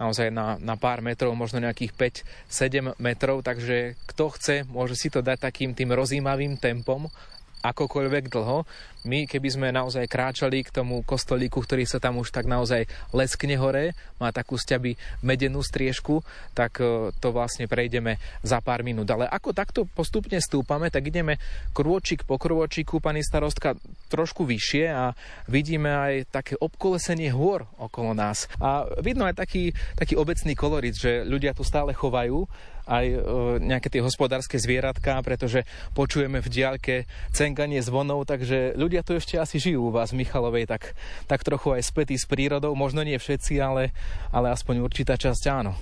[0.00, 5.20] naozaj na, na pár metrov, možno nejakých 5-7 metrov, takže kto chce, môže si to
[5.20, 7.12] dať takým tým rozímavým tempom
[7.60, 8.64] akokoľvek dlho.
[9.00, 12.84] My, keby sme naozaj kráčali k tomu kostolíku, ktorý sa tam už tak naozaj
[13.16, 16.20] leskne hore, má takú sťaby medenú striežku,
[16.52, 19.08] tak e, to vlastne prejdeme za pár minút.
[19.08, 21.40] Ale ako takto postupne stúpame, tak ideme
[21.72, 23.72] krôčik po krôčiku, pani starostka,
[24.12, 25.16] trošku vyššie a
[25.48, 28.52] vidíme aj také obkolesenie hôr okolo nás.
[28.60, 32.44] A vidno aj taký, taký obecný kolorit, že ľudia tu stále chovajú
[32.90, 33.18] aj e,
[33.62, 35.62] nejaké tie hospodárske zvieratka, pretože
[35.94, 36.94] počujeme v diaľke
[37.30, 40.98] cenkanie zvonov, takže ľudia tu ešte asi žijú u vás Michalovej, tak,
[41.30, 43.94] tak trochu aj spätí s prírodou, možno nie všetci, ale,
[44.34, 45.78] ale aspoň určitá časť áno.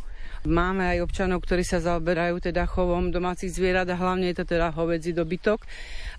[0.47, 4.71] Máme aj občanov, ktorí sa zaoberajú teda chovom domácich zvierat a hlavne je to teda
[4.71, 5.65] hovedzí dobytok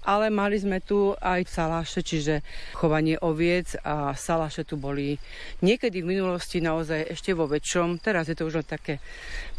[0.03, 2.39] ale mali sme tu aj saláše, čiže
[2.71, 5.19] chovanie oviec a saláše tu boli
[5.59, 7.99] niekedy v minulosti naozaj ešte vo väčšom.
[7.99, 9.03] Teraz je to už také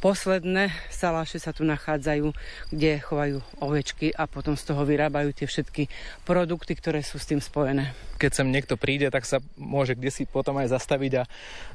[0.01, 0.73] posledné.
[0.89, 2.33] Saláše sa tu nachádzajú,
[2.73, 5.93] kde chovajú ovečky a potom z toho vyrábajú tie všetky
[6.25, 7.93] produkty, ktoré sú s tým spojené.
[8.17, 11.29] Keď sem niekto príde, tak sa môže kde si potom aj zastaviť a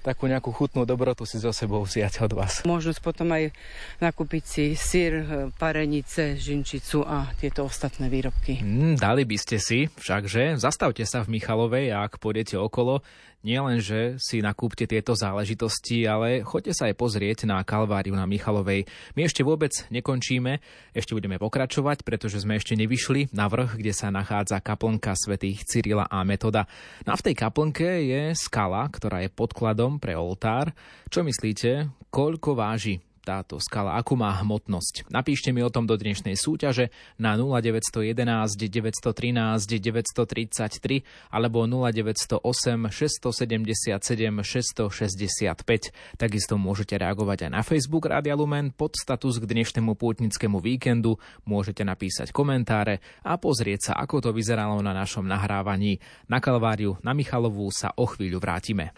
[0.06, 2.54] takú nejakú chutnú dobrotu si so sebou vziať od vás.
[2.76, 3.56] Možnosť potom aj
[4.04, 5.24] nakúpiť si sír,
[5.56, 8.60] parenice, žinčicu a tieto ostatné výrobky.
[8.60, 13.00] Mm, dali by ste si, všakže, zastavte sa v Michalovej a ak pôjdete okolo,
[13.46, 18.90] nielen, že si nakúpte tieto záležitosti, ale choďte sa aj pozrieť na Kalváriu na Michalovej.
[19.14, 20.58] My ešte vôbec nekončíme,
[20.98, 26.10] ešte budeme pokračovať, pretože sme ešte nevyšli na vrch, kde sa nachádza kaplnka svätých Cyrila
[26.10, 26.66] a Metoda.
[27.06, 30.74] No v tej kaplnke je skala, ktorá je podkladom pre oltár.
[31.14, 35.10] Čo myslíte, koľko váži táto skala, akú má hmotnosť.
[35.10, 38.14] Napíšte mi o tom do dnešnej súťaže na 0911
[38.54, 46.22] 913 933 alebo 0908 677 665.
[46.22, 51.18] Takisto môžete reagovať aj na Facebook Rádia Lumen pod status k dnešnému pútnickému víkendu.
[51.50, 55.98] Môžete napísať komentáre a pozrieť sa, ako to vyzeralo na našom nahrávaní.
[56.30, 58.94] Na Kalváriu na Michalovú sa o chvíľu vrátime.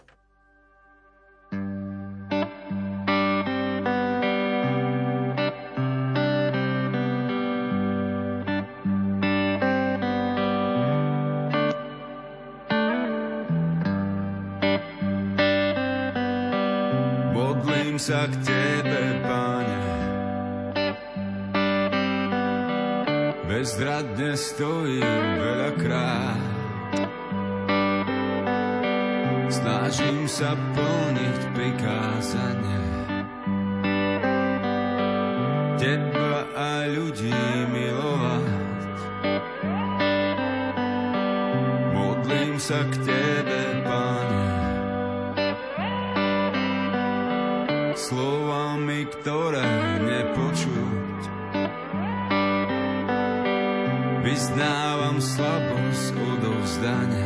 [17.98, 19.78] Sa k Tebe, Pane.
[23.50, 26.42] Bezradne stojím veľakrát.
[29.50, 32.86] Snažím sa plniť prikázanie.
[35.82, 37.34] Teba a ľudí
[37.74, 38.46] milovať.
[41.98, 43.17] Modlím sa k Tebe,
[56.78, 57.17] здания.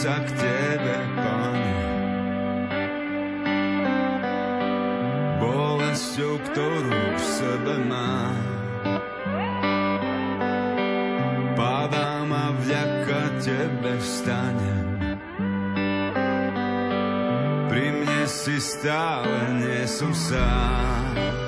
[0.00, 1.76] sa k Tebe, Pane.
[5.36, 8.40] Bolesťou, ktorú v sebe mám,
[11.52, 14.88] padám a vďaka Tebe vstanem.
[17.68, 21.39] Pri mne si stále nie som sám.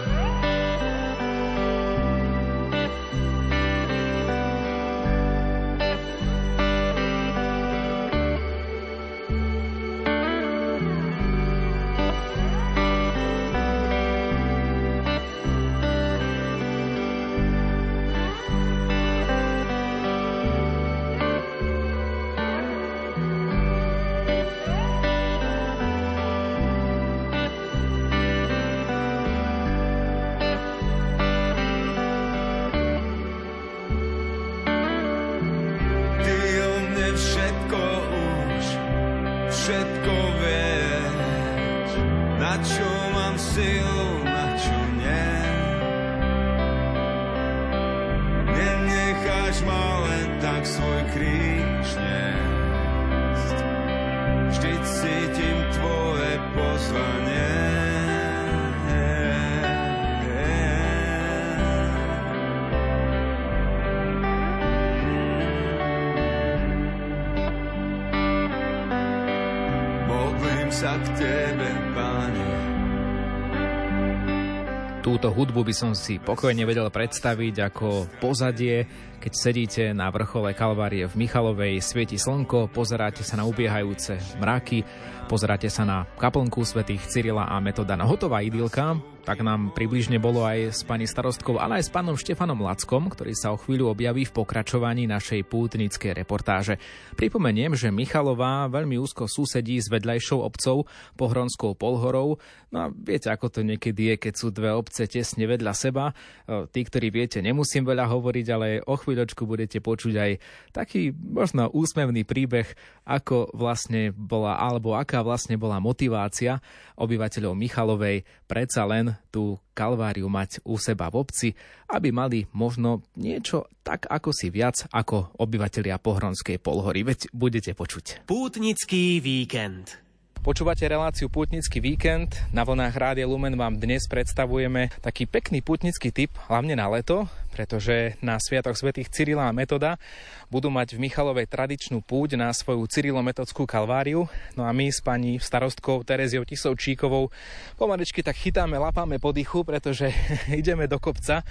[75.43, 78.87] Hudbu by som si pokojne vedel predstaviť ako pozadie,
[79.23, 84.83] keď sedíte na vrchole Kalvárie v Michalovej, svieti slnko, pozeráte sa na ubiehajúce mraky,
[85.31, 87.95] pozeráte sa na kaplnku svätých Cyrila a Metoda.
[87.95, 92.19] No hotová idylka, tak nám približne bolo aj s pani starostkou, ale aj s pánom
[92.19, 96.83] Štefanom Lackom, ktorý sa o chvíľu objaví v pokračovaní našej pútnickej reportáže.
[97.15, 102.43] Pripomeniem, že Michalová veľmi úzko susedí s vedľajšou obcov Pohronskou Polhorou.
[102.75, 106.11] No a viete, ako to niekedy je, keď sú dve obce tesne vedľa seba.
[106.11, 110.33] E, Tí, ktorí viete, nemusím veľa hovoriť, ale o chvíľočku budete počuť aj
[110.73, 112.65] taký možno úsmevný príbeh,
[113.05, 116.65] ako vlastne bola, alebo aká vlastne bola motivácia
[116.97, 121.49] obyvateľov Michalovej predsa len tú kalváriu mať u seba v obci,
[121.93, 127.05] aby mali možno niečo tak ako si viac ako obyvatelia Pohronskej polhory.
[127.05, 128.25] Veď budete počuť.
[128.25, 130.03] Pútnický víkend.
[130.43, 132.35] Počúvate reláciu Putnický víkend.
[132.51, 138.17] Na vlnách Rádia Lumen vám dnes predstavujeme taký pekný putnický typ, hlavne na leto, pretože
[138.25, 140.01] na Sviatok svätých Cyrila a Metoda
[140.49, 144.25] budú mať v Michalovej tradičnú púť na svoju cyrilometodskú kalváriu.
[144.57, 147.29] No a my s pani starostkou Tereziou Tisovčíkovou
[147.77, 150.09] pomaličky tak chytáme, lapáme po dychu, pretože
[150.61, 151.45] ideme do kopca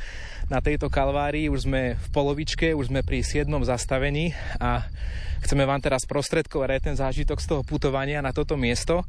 [0.50, 1.48] na tejto kalvárii.
[1.48, 3.46] Už sme v polovičke, už sme pri 7.
[3.62, 4.90] zastavení a
[5.46, 9.06] chceme vám teraz prostredkovať aj ten zážitok z toho putovania na toto miesto.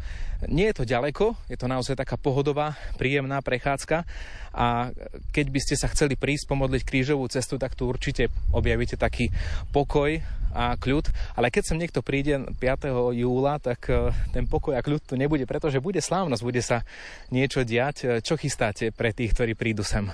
[0.48, 4.04] Nie je to ďaleko, je to naozaj taká pohodová, príjemná prechádzka
[4.52, 4.92] a
[5.32, 9.32] keď by ste sa chceli prísť pomodliť krížovú cestu, tak tu určite objavíte taký
[9.72, 10.20] pokoj
[10.52, 13.16] a kľud, ale keď sem niekto príde 5.
[13.16, 16.84] júla, tak e, ten pokoj a kľud tu nebude, pretože bude slávnosť, bude sa
[17.32, 18.20] niečo diať.
[18.20, 20.12] Čo chystáte pre tých, ktorí prídu sem?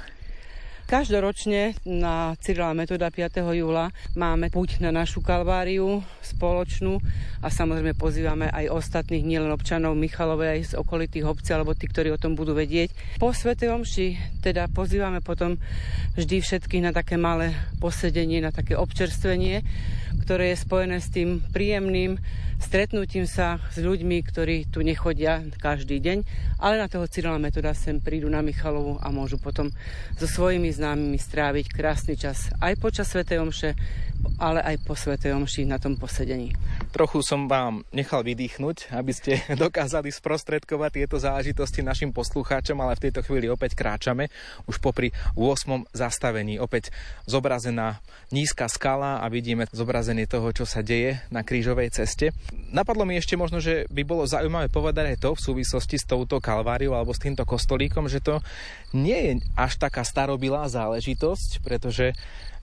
[0.88, 3.44] Každoročne na Cyrila Metoda 5.
[3.52, 6.96] júla máme púť na našu kalváriu spoločnú
[7.44, 12.08] a samozrejme pozývame aj ostatných, nielen občanov Michalovej, aj z okolitých obcí, alebo tí, ktorí
[12.08, 13.20] o tom budú vedieť.
[13.20, 15.60] Po Svete Omši teda pozývame potom
[16.16, 17.52] vždy všetkých na také malé
[17.84, 19.60] posedenie, na také občerstvenie,
[20.24, 22.16] ktoré je spojené s tým príjemným
[22.58, 26.18] stretnutím sa s ľuďmi, ktorí tu nechodia každý deň,
[26.58, 29.70] ale na toho Cyrila Metoda sem prídu na Michalovu a môžu potom
[30.18, 33.70] so svojimi známymi stráviť krásny čas aj počas Svetej Omše,
[34.38, 36.54] ale aj po Svetej Omši na tom posedení.
[36.94, 43.10] Trochu som vám nechal vydýchnuť, aby ste dokázali sprostredkovať tieto zážitosti našim poslucháčom, ale v
[43.10, 44.30] tejto chvíli opäť kráčame
[44.70, 45.90] už popri 8.
[45.90, 46.62] zastavení.
[46.62, 46.94] Opäť
[47.26, 47.98] zobrazená
[48.30, 52.30] nízka skala a vidíme zobrazenie toho, čo sa deje na krížovej ceste.
[52.70, 56.38] Napadlo mi ešte možno, že by bolo zaujímavé povedať aj to v súvislosti s touto
[56.38, 58.38] kalváriou alebo s týmto kostolíkom, že to
[58.94, 62.14] nie je až taká starobilá záležitosť, pretože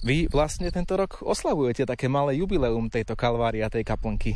[0.03, 4.35] vy vlastne tento rok oslavujete také malé jubileum tejto kalvárie a tej kaplnky.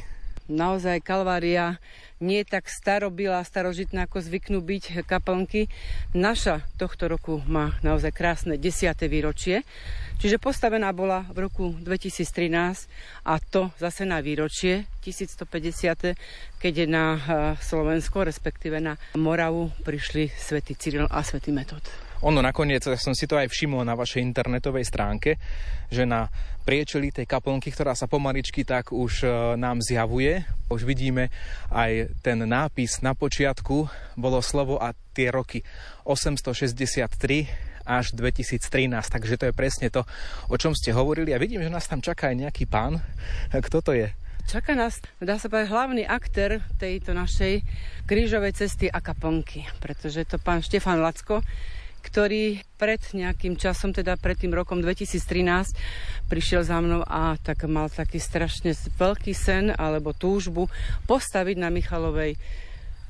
[0.49, 1.77] Naozaj Kalvária
[2.17, 5.69] nie je tak starobilá, starožitná, ako zvyknú byť kaplnky.
[6.17, 8.97] Naša tohto roku má naozaj krásne 10.
[9.05, 9.61] výročie.
[10.17, 12.89] Čiže postavená bola v roku 2013
[13.29, 16.17] a to zase na výročie 1150,
[16.57, 17.05] keď je na
[17.61, 22.08] Slovensko, respektíve na Moravu, prišli svätý Cyril a svätý Metod.
[22.19, 25.39] Ono nakoniec, ja som si to aj všimol na vašej internetovej stránke,
[25.87, 26.27] že na
[26.67, 29.23] priečeli tej kaplnky, ktorá sa pomaličky tak už
[29.55, 31.31] nám zjavuje, už vidíme
[31.71, 33.87] aj ten nápis na počiatku,
[34.19, 35.63] bolo slovo a tie roky
[36.03, 38.67] 863 až 2013,
[39.07, 40.03] takže to je presne to,
[40.51, 42.99] o čom ste hovorili a vidím, že nás tam čaká aj nejaký pán.
[43.65, 44.11] Kto to je?
[44.49, 47.63] Čaká nás, dá sa povedať, hlavný aktér tejto našej
[48.09, 51.45] krížovej cesty a kaplnky, pretože to pán Štefan Lacko,
[51.99, 55.75] ktorý pred nejakým časom, teda pred tým rokom 2013,
[56.31, 60.71] prišiel za mnou a tak mal taký strašne veľký sen alebo túžbu
[61.05, 62.39] postaviť na Michalovej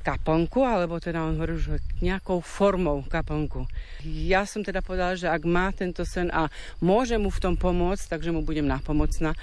[0.00, 3.68] kaplnku, alebo teda on hovorí, že nejakou formou kaplnku.
[4.04, 6.48] Ja som teda povedala, že ak má tento sen a
[6.80, 9.36] môže mu v tom pomôcť, takže mu budem napomocná.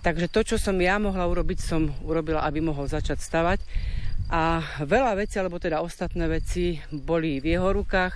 [0.00, 3.60] Takže to, čo som ja mohla urobiť, som urobila, aby mohol začať stavať.
[4.30, 8.14] A veľa vecí, alebo teda ostatné veci boli v jeho rukách.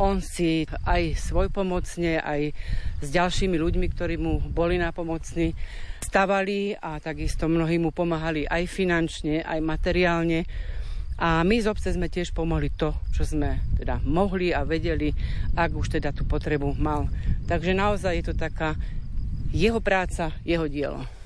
[0.00, 2.56] On si aj svojpomocne, aj
[3.04, 5.52] s ďalšími ľuďmi, ktorí mu boli napomocní,
[6.00, 10.48] stavali a takisto mnohí mu pomáhali aj finančne, aj materiálne.
[11.22, 15.12] A my z obce sme tiež pomohli to, čo sme teda mohli a vedeli,
[15.54, 17.06] ak už teda tú potrebu mal.
[17.46, 18.74] Takže naozaj je to taká
[19.52, 21.21] jeho práca, jeho dielo.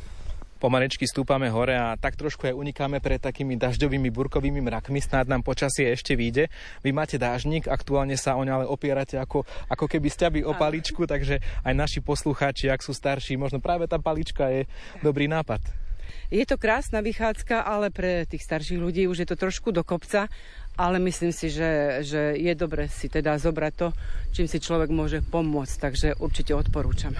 [0.56, 5.04] Pomalečky stúpame hore a tak trošku aj unikáme pred takými dažďovými burkovými mrakmi.
[5.04, 6.48] Snáď nám počasie ešte vyjde.
[6.80, 11.04] Vy máte dážnik, aktuálne sa o ale opierate ako, ako keby ste by o paličku,
[11.04, 14.64] takže aj naši poslucháči, ak sú starší, možno práve tá palička je
[15.04, 15.60] dobrý nápad.
[16.32, 20.26] Je to krásna vychádzka, ale pre tých starších ľudí už je to trošku do kopca,
[20.74, 23.88] ale myslím si, že, že je dobre si teda zobrať to,
[24.32, 27.14] čím si človek môže pomôcť, takže určite odporúčam.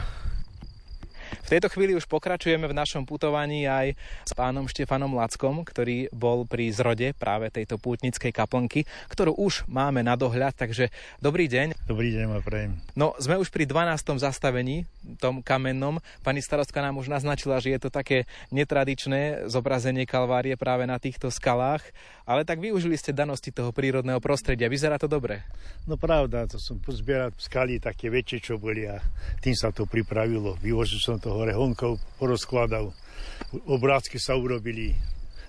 [1.46, 3.94] V tejto chvíli už pokračujeme v našom putovaní aj
[4.26, 10.02] s pánom Štefanom Lackom, ktorý bol pri zrode práve tejto pútnickej kaplnky, ktorú už máme
[10.02, 10.90] na dohľad, takže
[11.22, 11.86] dobrý deň.
[11.86, 12.74] Dobrý deň, ma prejem.
[12.98, 14.18] No, sme už pri 12.
[14.18, 14.90] zastavení,
[15.22, 16.02] tom kamennom.
[16.26, 21.30] Pani starostka nám už naznačila, že je to také netradičné zobrazenie kalvárie práve na týchto
[21.30, 21.86] skalách,
[22.26, 24.66] ale tak využili ste danosti toho prírodného prostredia.
[24.66, 25.46] Vyzerá to dobre?
[25.86, 28.98] No pravda, to som pozbieral skaly také väčšie, čo boli a
[29.38, 30.58] tým sa to pripravilo.
[30.58, 32.90] Vyvozil som to hore honkou, porozkladal.
[33.68, 34.96] Obrázky sa urobili,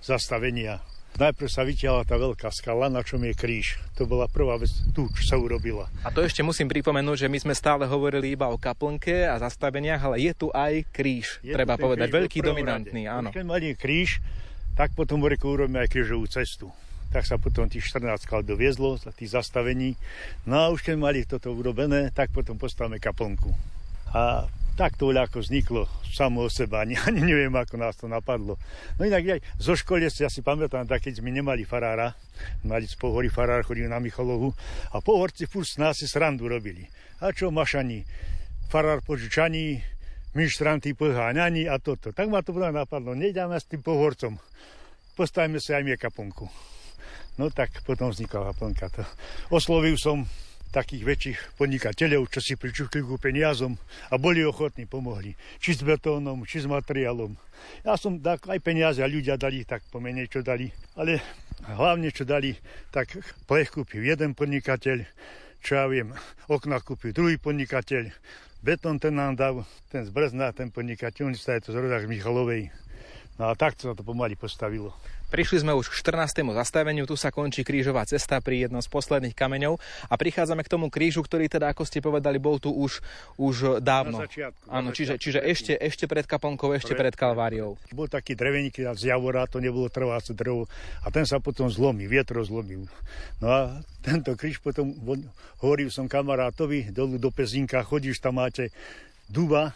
[0.04, 0.84] zastavenia.
[1.18, 3.82] Najprv sa vytiahla tá veľká skala, na čom je kríž.
[3.98, 5.90] To bola prvá vec tu, čo sa urobila.
[6.06, 9.98] A to ešte musím pripomenúť, že my sme stále hovorili iba o kaplnke a zastaveniach,
[9.98, 13.34] ale je tu aj kríž, je treba povedať, veľký dominantný, áno.
[13.34, 14.22] Keď mali kríž,
[14.78, 16.70] tak potom v reku urobíme aj krížovú cestu
[17.08, 19.96] tak sa potom tých 14 skal doviezlo za tých zastavení.
[20.44, 23.52] No a už keď mali toto urobené, tak potom postavíme kaplnku.
[24.12, 24.48] A
[24.78, 28.62] tak to ľako vzniklo samo o seba, ani, ani neviem, ako nás to napadlo.
[29.02, 32.14] No inak aj zo školy, ja si pamätám, tak keď sme nemali farára,
[32.62, 34.54] mali z pohory farár, chodil na Michalovu
[34.94, 36.86] a pohorci furt s nás si srandu robili.
[37.26, 38.06] A čo mašani,
[38.70, 39.82] farár požičaní,
[40.38, 42.14] myštranty poháňaní a toto.
[42.14, 44.38] Tak ma to potom napadlo, nejdeme s tým pohorcom,
[45.18, 46.46] postavíme sa aj my kaponku.
[47.42, 48.94] No tak potom vznikla kaponka.
[49.50, 50.30] Oslovil som
[50.72, 53.76] takých väčších podnikateľov, čo si pričuchli ku peniazom
[54.12, 55.34] a boli ochotní, pomohli.
[55.60, 57.34] Či s betónom, či s materiálom.
[57.82, 60.70] Ja som tak aj peniaze a ľudia dali, tak pomenej čo dali.
[60.94, 61.20] Ale
[61.66, 62.54] hlavne čo dali,
[62.94, 63.18] tak
[63.50, 65.04] plech kúpil jeden podnikateľ,
[65.64, 66.14] čo ja viem,
[66.46, 68.14] okna kúpil druhý podnikateľ,
[68.62, 72.87] betón ten nám dal, ten z Brzna, ten podnikateľ, on je to z rodách Michalovej.
[73.38, 74.98] No a takto sa to pomaly postavilo.
[75.28, 76.40] Prišli sme už k 14.
[76.56, 79.76] zastaveniu, tu sa končí krížová cesta pri jednom z posledných kameňov
[80.08, 83.04] a prichádzame k tomu krížu, ktorý teda, ako ste povedali, bol tu už,
[83.36, 84.24] už dávno.
[84.24, 84.72] Na začiatku.
[84.72, 87.76] Áno, čiže, čiže ešte, ešte pred kaponkou, ešte pred, pred Kalváriou.
[87.92, 90.72] Bol taký dreveník z Javora, to nebolo trváce drevo
[91.04, 92.88] a ten sa potom zlomil, vietro zlomil.
[93.44, 93.60] No a
[94.00, 94.96] tento kríž potom,
[95.60, 98.72] hovoril som kamarátovi, dolu do Pezinka, chodíš, tam máte
[99.28, 99.76] duba,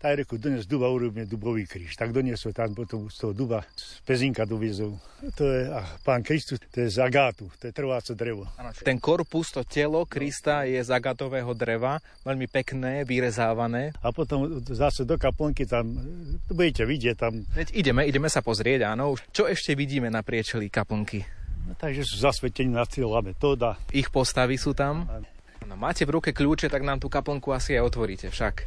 [0.00, 1.92] tak reku, dnes duba urobíme dubový kríž.
[1.92, 4.96] Tak doniesol tam potom z toho duba z Pezinka doviezol.
[5.36, 8.48] To je a pán Kristus, to je z agátu, to je trváce drevo.
[8.80, 13.92] Ten korpus, to telo Krista je z agatového dreva, veľmi pekné, vyrezávané.
[14.00, 15.92] A potom zase do kaplnky tam,
[16.48, 17.44] to budete vidieť tam.
[17.52, 19.20] Veď ideme, ideme sa pozrieť, áno.
[19.36, 21.28] Čo ešte vidíme na priečeli kaplnky?
[21.68, 23.76] No, takže sú zasvetení na cieľa metóda.
[23.92, 25.04] Ich postavy sú tam?
[25.68, 28.64] No, máte v ruke kľúče, tak nám tú kaplnku asi aj otvoríte však.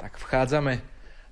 [0.00, 0.80] Tak vchádzame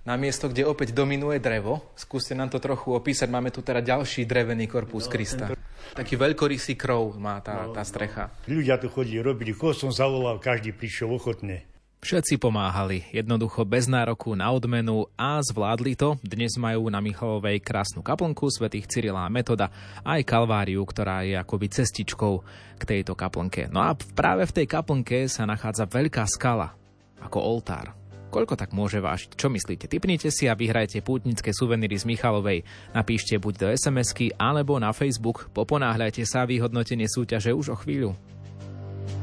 [0.04, 1.88] na miesto, kde opäť dominuje drevo.
[1.96, 3.28] Skúste nám to trochu opísať.
[3.32, 5.46] Máme tu teda ďalší drevený korpus no, Krista.
[5.52, 5.60] Tento...
[5.96, 8.28] Taký veľkorysý krov má tá, no, tá strecha.
[8.44, 11.64] Ľudia tu chodí, robili, koho som zavolal, každý prišiel ochotne.
[11.98, 16.14] Všetci pomáhali, jednoducho bez nároku na odmenu a zvládli to.
[16.22, 19.66] Dnes majú na Michalovej krásnu kaplnku svätých Cyrila a Metoda
[20.06, 22.34] aj kalváriu, ktorá je akoby cestičkou
[22.78, 23.66] k tejto kaplnke.
[23.74, 26.70] No a práve v tej kaplnke sa nachádza veľká skala,
[27.18, 27.98] ako oltár.
[28.28, 29.40] Koľko tak môže vážiť?
[29.40, 29.88] Čo myslíte?
[29.88, 32.60] Typnite si a vyhrajte pútnické suveníry z Michalovej.
[32.92, 35.48] Napíšte buď do SMS-ky alebo na Facebook.
[35.56, 38.12] Poponáhľajte sa vyhodnotenie súťaže už o chvíľu.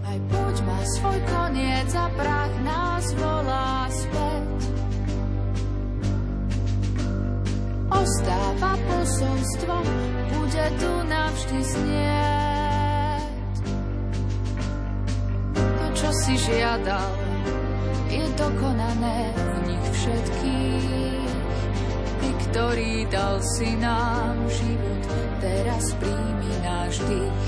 [0.05, 4.61] Aj púť má svoj koniec a prach nás volá späť.
[7.93, 9.75] Ostáva posolstvo,
[10.33, 13.25] bude tu navždy znieť.
[15.53, 17.13] To, čo si žiadal,
[18.09, 21.33] je dokonané v nich všetkých.
[22.21, 25.03] Ty, ktorý dal si nám život,
[25.41, 27.45] teraz príjmi náš dých.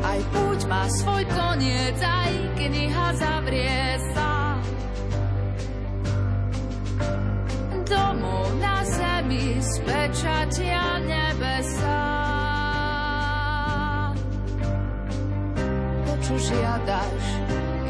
[0.00, 4.58] Aj púť má svoj koniec, aj kniha zavrie sa.
[7.86, 11.30] Domov na zemi spečatia nebesa.
[11.40, 11.59] To,
[16.30, 17.26] čo žiadaš,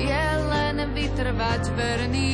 [0.01, 2.33] je len vytrvať verný.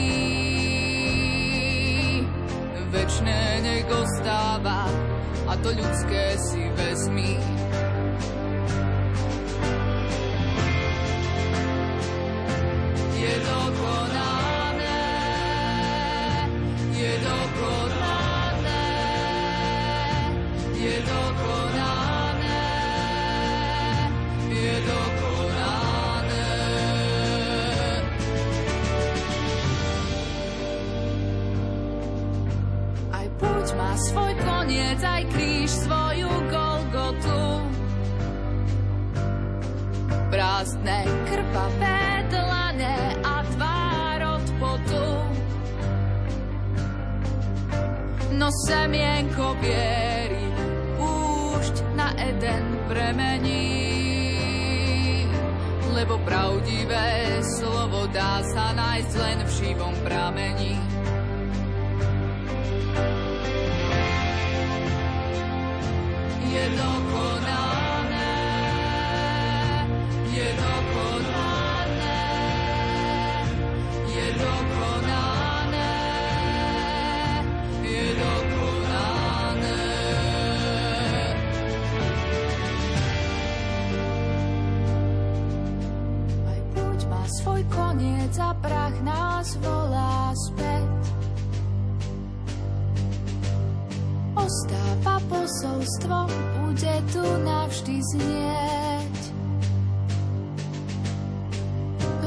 [2.95, 4.87] Večné nech ostáva
[5.51, 7.56] a to ľudské si vezmi.
[49.61, 50.47] Viery
[51.01, 53.65] púšť na Eden premení.
[55.97, 60.36] Lebo pravdivé slovo dá sa nájsť len v živom pramení.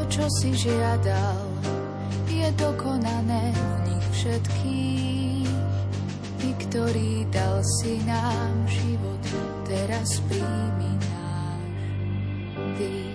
[0.09, 1.37] Čo si žiadal,
[2.25, 5.53] je dokonané v nich všetkých.
[6.39, 9.21] Ty, ktorý dal si nám život,
[9.69, 11.61] teraz príjmi náš
[12.81, 13.08] dých.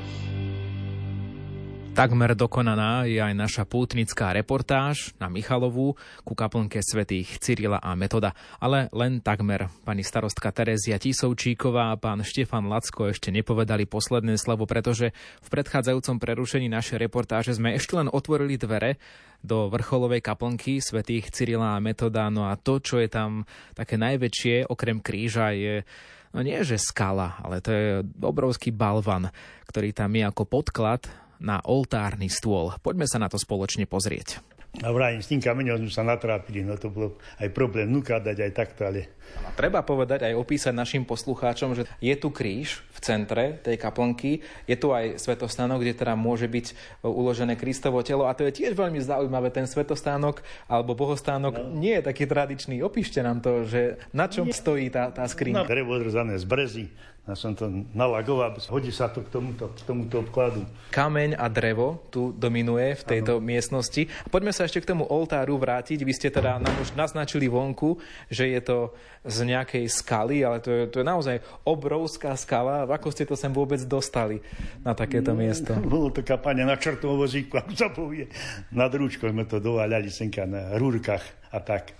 [1.94, 5.94] Takmer dokonaná je aj naša pútnická reportáž na Michalovú
[6.26, 8.34] ku kaplnke svätých Cyrila a Metoda.
[8.58, 9.70] Ale len takmer.
[9.86, 16.18] Pani starostka Terezia Tisovčíková a pán Štefan Lacko ešte nepovedali posledné slovo, pretože v predchádzajúcom
[16.18, 18.98] prerušení našej reportáže sme ešte len otvorili dvere
[19.38, 22.26] do vrcholovej kaplnky svätých Cyrila a Metoda.
[22.26, 23.46] No a to, čo je tam
[23.78, 25.86] také najväčšie, okrem kríža, je
[26.34, 29.30] no nie že skala, ale to je obrovský balvan,
[29.70, 31.06] ktorý tam je ako podklad
[31.40, 32.74] na oltárny stôl.
[32.82, 34.42] Poďme sa na to spoločne pozrieť.
[34.82, 38.42] A vrajím, s tým kameňom sme sa natrápili, no to bolo aj problém nuka dať
[38.42, 39.06] aj takto, ale...
[39.54, 44.74] Treba povedať aj opísať našim poslucháčom, že je tu kríž v centre tej kaplnky, je
[44.74, 48.98] tu aj svetostánok, kde teda môže byť uložené Kristovo telo a to je tiež veľmi
[48.98, 51.70] zaujímavé, ten svetostánok alebo bohostánok no.
[51.78, 52.82] nie je taký tradičný.
[52.82, 54.58] Opíšte nám to, že na čom nie.
[54.58, 55.62] stojí tá, tá skrinka.
[55.62, 56.90] No, drevo z brezy,
[57.24, 57.64] ja som to
[57.96, 60.60] nalagoval, hodí sa to k tomuto, k tomuto obkladu.
[60.92, 63.44] Kameň a drevo tu dominuje v tejto ano.
[63.48, 64.04] miestnosti.
[64.04, 66.04] A poďme sa ešte k tomu oltáru vrátiť.
[66.04, 67.96] Vy ste teda nám už naznačili vonku,
[68.28, 68.78] že je to
[69.24, 72.84] z nejakej skaly, ale to je, to je naozaj obrovská skala.
[72.84, 74.44] Ako ste to sem vôbec dostali
[74.84, 75.72] na takéto no, miesto?
[75.96, 78.28] Bolo to kapanie na čertovom vozíku, ako sa povie.
[78.68, 81.96] Nad rúčkou sme to dováľali senka na rúrkach a tak.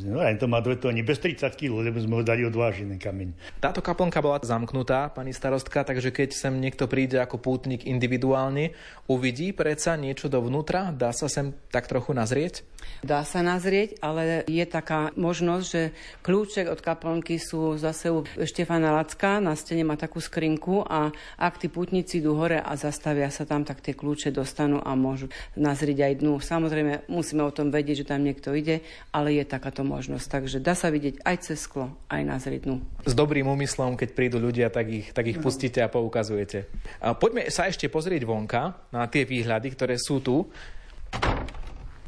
[0.00, 3.60] No aj to má dve tóny, bez 30 kg, lebo sme ho dali odvážený kameň.
[3.60, 8.72] Táto kaplnka bola zamknutá, pani starostka, takže keď sem niekto príde ako pútnik individuálne,
[9.06, 10.90] uvidí predsa niečo dovnútra?
[10.96, 12.64] Dá sa sem tak trochu nazrieť?
[13.02, 15.82] Dá sa nazrieť, ale je taká možnosť, že
[16.22, 21.62] kľúček od kaplnky sú zase u Štefana Lacka, na stene má takú skrinku a ak
[21.62, 26.10] tí putníci idú hore a zastavia sa tam, tak tie kľúče dostanú a môžu nazrieť
[26.10, 26.38] aj dnu.
[26.38, 30.26] Samozrejme, musíme o tom vedieť, že tam niekto ide, ale je takáto táto možnosť.
[30.30, 32.78] Takže dá sa vidieť aj cez sklo, aj na zridnu.
[33.02, 35.42] S dobrým úmyslom, keď prídu ľudia, tak ich, tak ich no.
[35.42, 36.70] pustíte a poukazujete.
[37.02, 40.46] A poďme sa ešte pozrieť vonka na tie výhľady, ktoré sú tu.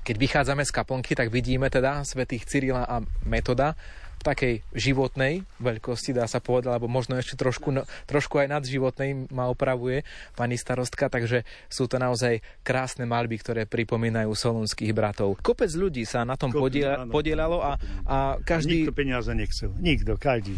[0.05, 3.75] Keď vychádzame z kaplnky, tak vidíme teda svetých Cyrila a Metoda.
[4.25, 10.03] Takej životnej veľkosti, dá sa povedať, alebo možno ešte trošku, trošku aj nadživotnej ma opravuje
[10.33, 15.37] pani starostka, takže sú to naozaj krásne malby, ktoré pripomínajú solunských bratov.
[15.45, 17.77] Kopec ľudí sa na tom podiela, podielalo a,
[18.09, 18.89] a každý...
[18.89, 20.57] Nikto peniaze nechcel, nikto, každý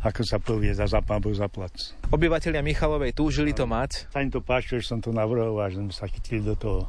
[0.00, 1.92] ako sa povie, za zapábu za plac.
[2.08, 4.08] Obyvatelia Michalovej túžili to mať.
[4.16, 6.88] Im to páči, že som to navrhoval, že sme sa chytili do toho.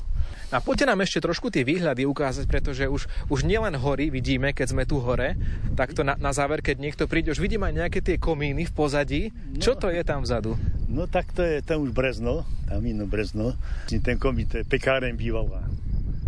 [0.51, 4.68] A poďte nám ešte trošku tie výhľady ukázať, pretože už, už nielen hory vidíme, keď
[4.76, 5.36] sme tu hore,
[5.76, 8.74] tak to na, na záver, keď niekto príde, už vidím aj nejaké tie komíny v
[8.76, 9.22] pozadí.
[9.32, 10.55] No, Čo to je tam vzadu?
[10.91, 13.55] No tak to je tam už Brezno, tam ino Brezno.
[13.88, 15.64] Ten komín, to je pekáren bývalá.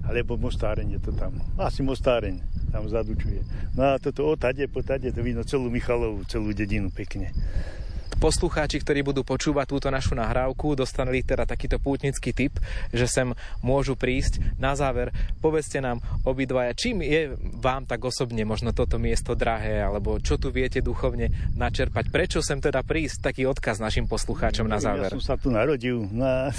[0.04, 1.39] Alebo mostáreň je to tam.
[1.56, 2.43] Asi mostáreň
[2.74, 3.39] tam vzadu čuje.
[3.78, 7.32] No a toto otade, potade, to vidno celú Michalovu, celú dedinu pekne
[8.18, 12.57] poslucháči, ktorí budú počúvať túto našu nahrávku, dostaneli teda takýto pútnický tip,
[12.89, 14.41] že sem môžu prísť.
[14.59, 20.18] Na záver, povedzte nám obidvaja, čím je vám tak osobne možno toto miesto drahé, alebo
[20.20, 22.09] čo tu viete duchovne načerpať.
[22.09, 23.34] Prečo sem teda prísť?
[23.34, 25.11] Taký odkaz našim poslucháčom na záver.
[25.11, 26.03] Ja som sa tu narodil.
[26.11, 26.49] Na...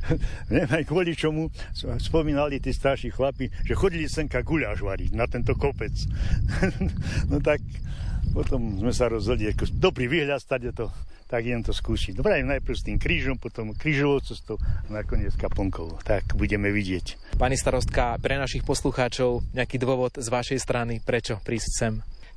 [0.52, 1.50] Neviem aj kvôli čomu
[1.98, 5.92] spomínali tí starší chlapi, že chodili senka guľaš variť na tento kopec.
[7.30, 7.60] no tak
[8.34, 10.90] potom sme sa rozhodli, ako dobrý výhľad stade to
[11.24, 12.20] tak idem to skúsiť.
[12.20, 15.98] Dobre, najprv s tým krížom, potom krížovou cestou a nakoniec kaplnkou.
[16.04, 17.34] Tak budeme vidieť.
[17.40, 21.94] Pani starostka, pre našich poslucháčov nejaký dôvod z vašej strany, prečo prísť sem?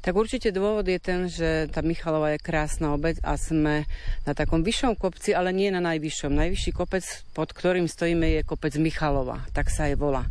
[0.07, 3.83] Tak určite dôvod je ten, že tá Michalova je krásna obec a sme
[4.23, 6.31] na takom vyššom kopci, ale nie na najvyššom.
[6.31, 7.03] Najvyšší kopec,
[7.35, 10.23] pod ktorým stojíme, je kopec Michalova, tak sa aj volá.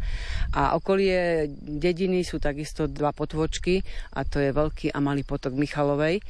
[0.56, 3.84] A okolie dediny sú takisto dva potvočky
[4.16, 6.24] a to je veľký a malý potok Michalovej.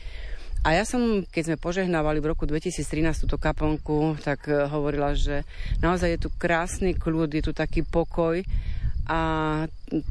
[0.66, 5.46] A ja som, keď sme požehnávali v roku 2013 túto kaplnku, tak eh, hovorila, že
[5.78, 8.42] naozaj je tu krásny kľud, je tu taký pokoj
[9.06, 9.20] a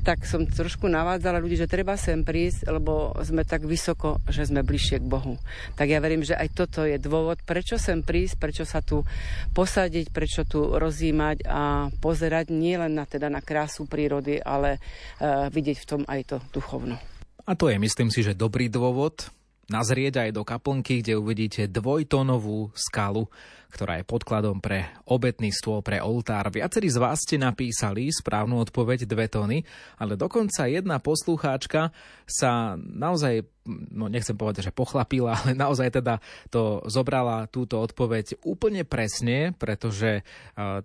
[0.07, 4.63] tak som trošku navádzala ľudí, že treba sem prísť, lebo sme tak vysoko, že sme
[4.63, 5.35] bližšie k Bohu.
[5.75, 9.03] Tak ja verím, že aj toto je dôvod, prečo sem prísť, prečo sa tu
[9.51, 15.77] posadiť, prečo tu rozímať a pozerať nielen na, teda na krásu prírody, ale uh, vidieť
[15.83, 16.95] v tom aj to duchovno.
[17.43, 19.27] A to je, myslím si, že dobrý dôvod,
[19.67, 23.27] nazrieť aj do kaplnky, kde uvidíte dvojtónovú skalu,
[23.75, 26.47] ktorá je podkladom pre obetný stôl pre oltár.
[26.47, 29.67] Viacerí z vás ste napísali správnu odpoveď dve tóny,
[29.99, 31.91] ale dokonca jedna poslucháčka
[32.25, 33.45] sa naozaj
[33.91, 36.21] no nechcem povedať, že pochlapila, ale naozaj teda
[36.53, 40.81] to zobrala túto odpoveď úplne presne, pretože uh,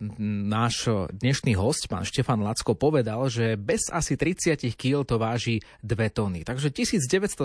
[0.49, 6.16] náš dnešný host, pán Štefan Lacko, povedal, že bez asi 30 kg to váži 2
[6.16, 6.41] tony.
[6.43, 7.36] Takže 1970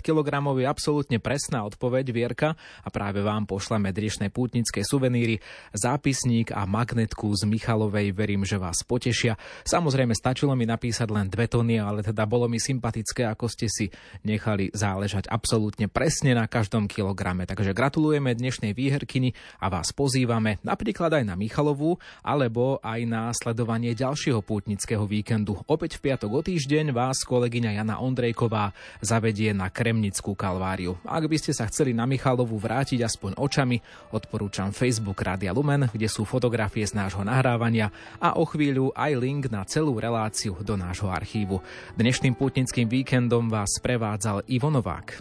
[0.00, 5.38] kg je absolútne presná odpoveď, Vierka, a práve vám pošleme dnešné pútnické suveníry,
[5.76, 9.36] zápisník a magnetku z Michalovej, verím, že vás potešia.
[9.68, 13.86] Samozrejme, stačilo mi napísať len 2 tony, ale teda bolo mi sympatické, ako ste si
[14.26, 17.46] nechali záležať absolútne presne na každom kilograme.
[17.46, 23.94] Takže gratulujeme dnešnej výherkyni a vás pozývame napríklad aj na Michalovú alebo aj na sledovanie
[23.94, 25.58] ďalšieho pútnického víkendu.
[25.66, 30.98] Opäť v piatok o týždeň vás kolegyňa Jana Ondrejková zavedie na Kremnickú kalváriu.
[31.06, 33.78] Ak by ste sa chceli na Michalovú vrátiť aspoň očami,
[34.12, 39.42] odporúčam Facebook Rádia Lumen, kde sú fotografie z nášho nahrávania a o chvíľu aj link
[39.48, 41.60] na celú reláciu do nášho archívu.
[41.94, 45.20] Dnešným pútnickým víkendom vás prevádzal Ivo Novák.